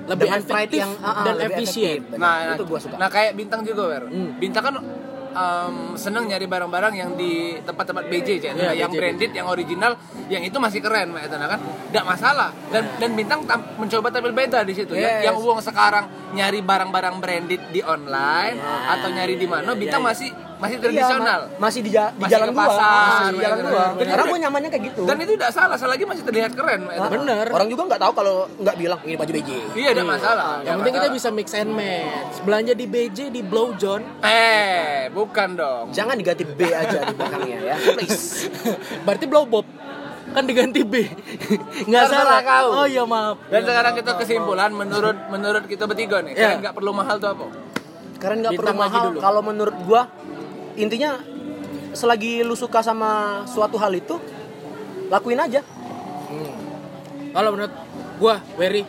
Lebih 0.09 0.25
Dengan 0.25 0.41
pride 0.41 0.73
efektif 0.73 0.81
yang 0.81 0.93
ah, 1.05 1.21
dan 1.21 1.37
efisien. 1.45 2.01
Nah, 2.17 2.17
nah, 2.17 2.57
itu 2.57 2.64
gua 2.64 2.81
suka 2.81 2.97
Nah, 2.97 3.12
kayak 3.12 3.37
bintang 3.37 3.61
juga, 3.61 3.93
Wer. 3.93 4.05
Hmm. 4.09 4.41
Bintang 4.41 4.64
kan 4.64 4.75
em, 5.29 5.77
seneng 6.01 6.25
nyari 6.25 6.49
barang-barang 6.49 6.95
yang 6.97 7.11
di 7.12 7.61
tempat-tempat 7.61 8.09
BJ, 8.09 8.29
Cek. 8.41 8.53
Iya, 8.57 8.73
yang 8.73 8.91
BJ. 8.91 8.99
branded, 8.99 9.31
yang 9.37 9.47
original, 9.53 9.93
yang 10.33 10.41
itu 10.41 10.57
masih 10.57 10.81
keren, 10.81 11.12
Mak, 11.12 11.29
Etana, 11.29 11.47
kan? 11.53 11.61
Nggak 11.93 12.05
masalah. 12.09 12.51
Dan 12.73 12.88
dan 12.97 13.11
bintang 13.12 13.45
tam- 13.45 13.69
mencoba 13.77 14.09
tampil 14.09 14.33
beda 14.33 14.64
di 14.64 14.73
situ. 14.73 14.97
Yes. 14.97 15.05
Yang, 15.05 15.17
yang 15.29 15.37
uang 15.45 15.61
sekarang 15.61 16.05
nyari 16.33 16.61
barang-barang 16.64 17.14
branded 17.21 17.62
di 17.69 17.81
online 17.85 18.57
atau 18.88 19.09
nyari 19.12 19.37
di 19.37 19.45
mana, 19.45 19.77
bintang 19.77 20.01
masih 20.01 20.33
masih 20.59 20.77
tradisional. 20.77 21.40
Iya, 21.40 21.49
ma- 21.49 21.61
masih 21.61 21.81
di, 21.81 21.90
ja- 21.90 22.11
di 22.11 22.18
Masih 22.18 22.33
jalan 22.33 22.47
ke 22.47 22.53
gua 22.53 22.62
pasar, 22.64 22.90
masih 23.09 23.27
di 23.29 23.38
jalan 23.40 23.59
gua 23.61 23.85
karena 23.97 24.25
gua 24.25 24.38
nyamannya 24.40 24.68
kayak 24.68 24.85
gitu 24.87 25.03
Dan 25.05 25.16
itu 25.18 25.33
tidak 25.33 25.53
salah, 25.53 25.77
selagi 25.77 26.03
masih 26.03 26.23
terlihat 26.23 26.53
keren, 26.53 26.81
Etana. 26.85 27.09
bener 27.09 27.44
orang 27.49 27.68
juga 27.68 27.83
nggak 27.87 28.01
tahu 28.01 28.12
kalau 28.12 28.35
nggak 28.57 28.77
bilang 28.77 29.01
ini 29.03 29.14
baju 29.14 29.33
BJ 29.33 29.51
Iya, 29.73 29.90
tidak 29.92 30.07
masalah. 30.09 30.47
yang 30.59 30.59
nggak 30.59 30.77
penting 30.77 30.94
kita 30.94 31.01
masalah. 31.05 31.16
bisa 31.16 31.29
mix 31.31 31.49
and 31.53 31.71
match 31.71 32.35
belanja 32.42 32.73
di 32.73 32.87
BJ 32.87 33.18
di 33.29 33.40
Blow 33.40 33.68
John 33.73 34.03
Eh, 34.21 35.07
bukan 35.09 35.49
dong. 35.55 35.87
jangan 35.90 36.14
diganti 36.14 36.44
B 36.44 36.61
aja 36.66 36.99
di 37.03 37.14
belakangnya 37.14 37.59
ya 37.64 37.75
please 37.92 38.51
berarti 39.07 39.25
Blow 39.25 39.44
Bob 39.44 39.66
kan 40.29 40.42
diganti 40.42 40.83
B 40.83 41.07
nggak 41.88 42.05
salah 42.07 42.42
kau. 42.42 42.68
oh 42.75 42.87
iya 42.87 43.03
maaf 43.03 43.38
Dan 43.47 43.62
sekarang 43.62 43.94
kita 43.94 44.11
kesimpulan 44.16 44.71
menurut 44.71 45.16
menurut 45.29 45.64
kita 45.64 45.85
bertiga 45.85 46.18
nih, 46.21 46.33
Iya. 46.33 46.42
kalian 46.51 46.59
nggak 46.61 46.75
perlu 46.75 46.90
mahal 46.92 47.16
tuh 47.16 47.31
apa? 47.31 47.47
karena 48.18 48.37
nggak 48.42 48.59
perlu 48.59 48.75
mahal 48.75 49.05
dulu. 49.09 49.18
kalau 49.21 49.40
menurut 49.40 49.77
gua 49.81 50.11
intinya 50.79 51.19
selagi 51.93 52.47
lu 52.47 52.55
suka 52.55 52.81
sama 52.81 53.43
suatu 53.51 53.75
hal 53.77 53.91
itu 53.99 54.17
lakuin 55.11 55.43
aja 55.43 55.61
kalau 57.35 57.55
menurut 57.55 57.75
gua 58.19 58.41
Wery 58.57 58.83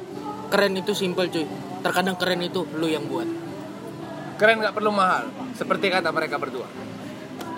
keren 0.50 0.78
itu 0.78 0.94
simple 0.94 1.28
cuy 1.30 1.46
terkadang 1.82 2.16
keren 2.16 2.42
itu 2.46 2.66
lu 2.78 2.88
yang 2.88 3.06
buat 3.10 3.28
Keren 4.40 4.64
nggak 4.64 4.72
perlu 4.72 4.96
mahal, 4.96 5.28
seperti 5.52 5.92
kata 5.92 6.16
mereka 6.16 6.40
berdua. 6.40 6.64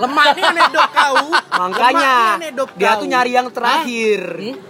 lemah 0.01 0.33
nih 0.33 0.49
nedok 0.49 0.89
kau 0.89 1.29
makanya 1.61 2.41
nedok 2.41 2.73
dia 2.73 2.97
kau. 2.97 3.05
tuh 3.05 3.07
nyari 3.11 3.31
yang 3.37 3.47
terakhir 3.53 4.21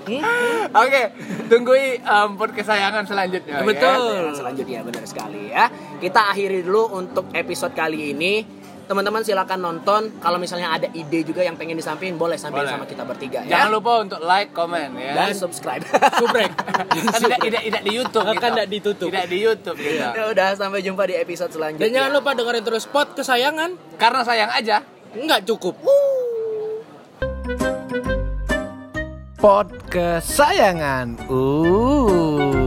Hmm? 0.04 0.19
Hmm? 0.19 0.76
Oke, 0.76 1.02
tunggui 1.47 2.04
um, 2.04 2.36
podcast 2.36 2.76
kesayangan 2.76 3.08
selanjutnya. 3.08 3.63
Betul. 3.63 4.28
Yang 4.28 4.43
selanjutnya 4.43 4.80
benar 4.84 5.04
sekali 5.08 5.56
ya 5.56 5.71
kita 6.04 6.36
akhiri 6.36 6.67
dulu 6.67 7.00
untuk 7.00 7.32
episode 7.32 7.71
kali 7.71 8.12
ini 8.12 8.43
teman-teman 8.91 9.23
silakan 9.23 9.60
nonton 9.63 10.01
kalau 10.19 10.36
misalnya 10.36 10.67
ada 10.67 10.91
ide 10.91 11.23
juga 11.23 11.39
yang 11.39 11.56
pengen 11.56 11.80
disampaikan 11.80 12.19
boleh 12.19 12.36
sampaikan 12.36 12.75
sama 12.75 12.84
kita 12.84 13.08
bertiga 13.08 13.39
Ya. 13.41 13.58
Jangan 13.58 13.69
lupa 13.71 13.91
untuk 14.04 14.19
like, 14.19 14.51
komen 14.51 14.99
ya. 14.99 15.15
dan 15.15 15.32
subscribe 15.32 15.80
subrek 16.19 16.51
kan 16.75 16.86
tidak, 17.17 17.39
tidak, 17.39 17.62
tidak 17.63 17.82
di 17.82 17.91
YouTube. 17.95 18.25
Kan 18.27 18.36
kita. 18.36 18.47
tidak 18.51 18.67
ditutup. 18.67 19.08
Tidak 19.08 19.25
di 19.25 19.38
YouTube 19.39 19.77
kita. 19.80 20.08
ya 20.12 20.23
udah 20.27 20.47
sampai 20.54 20.84
jumpa 20.84 21.04
di 21.08 21.15
episode 21.15 21.49
selanjutnya 21.49 21.88
dan 21.88 21.95
jangan 21.95 22.12
lupa 22.12 22.30
dengerin 22.36 22.63
terus 22.67 22.84
pot 22.84 23.15
kesayangan 23.15 23.80
Karena 23.95 24.21
sayang 24.27 24.51
aja. 24.51 24.84
nggak 25.15 25.47
cukup 25.47 25.80
Pod 29.41 29.73
kesayangan. 29.89 31.17
Uh. 31.25 32.61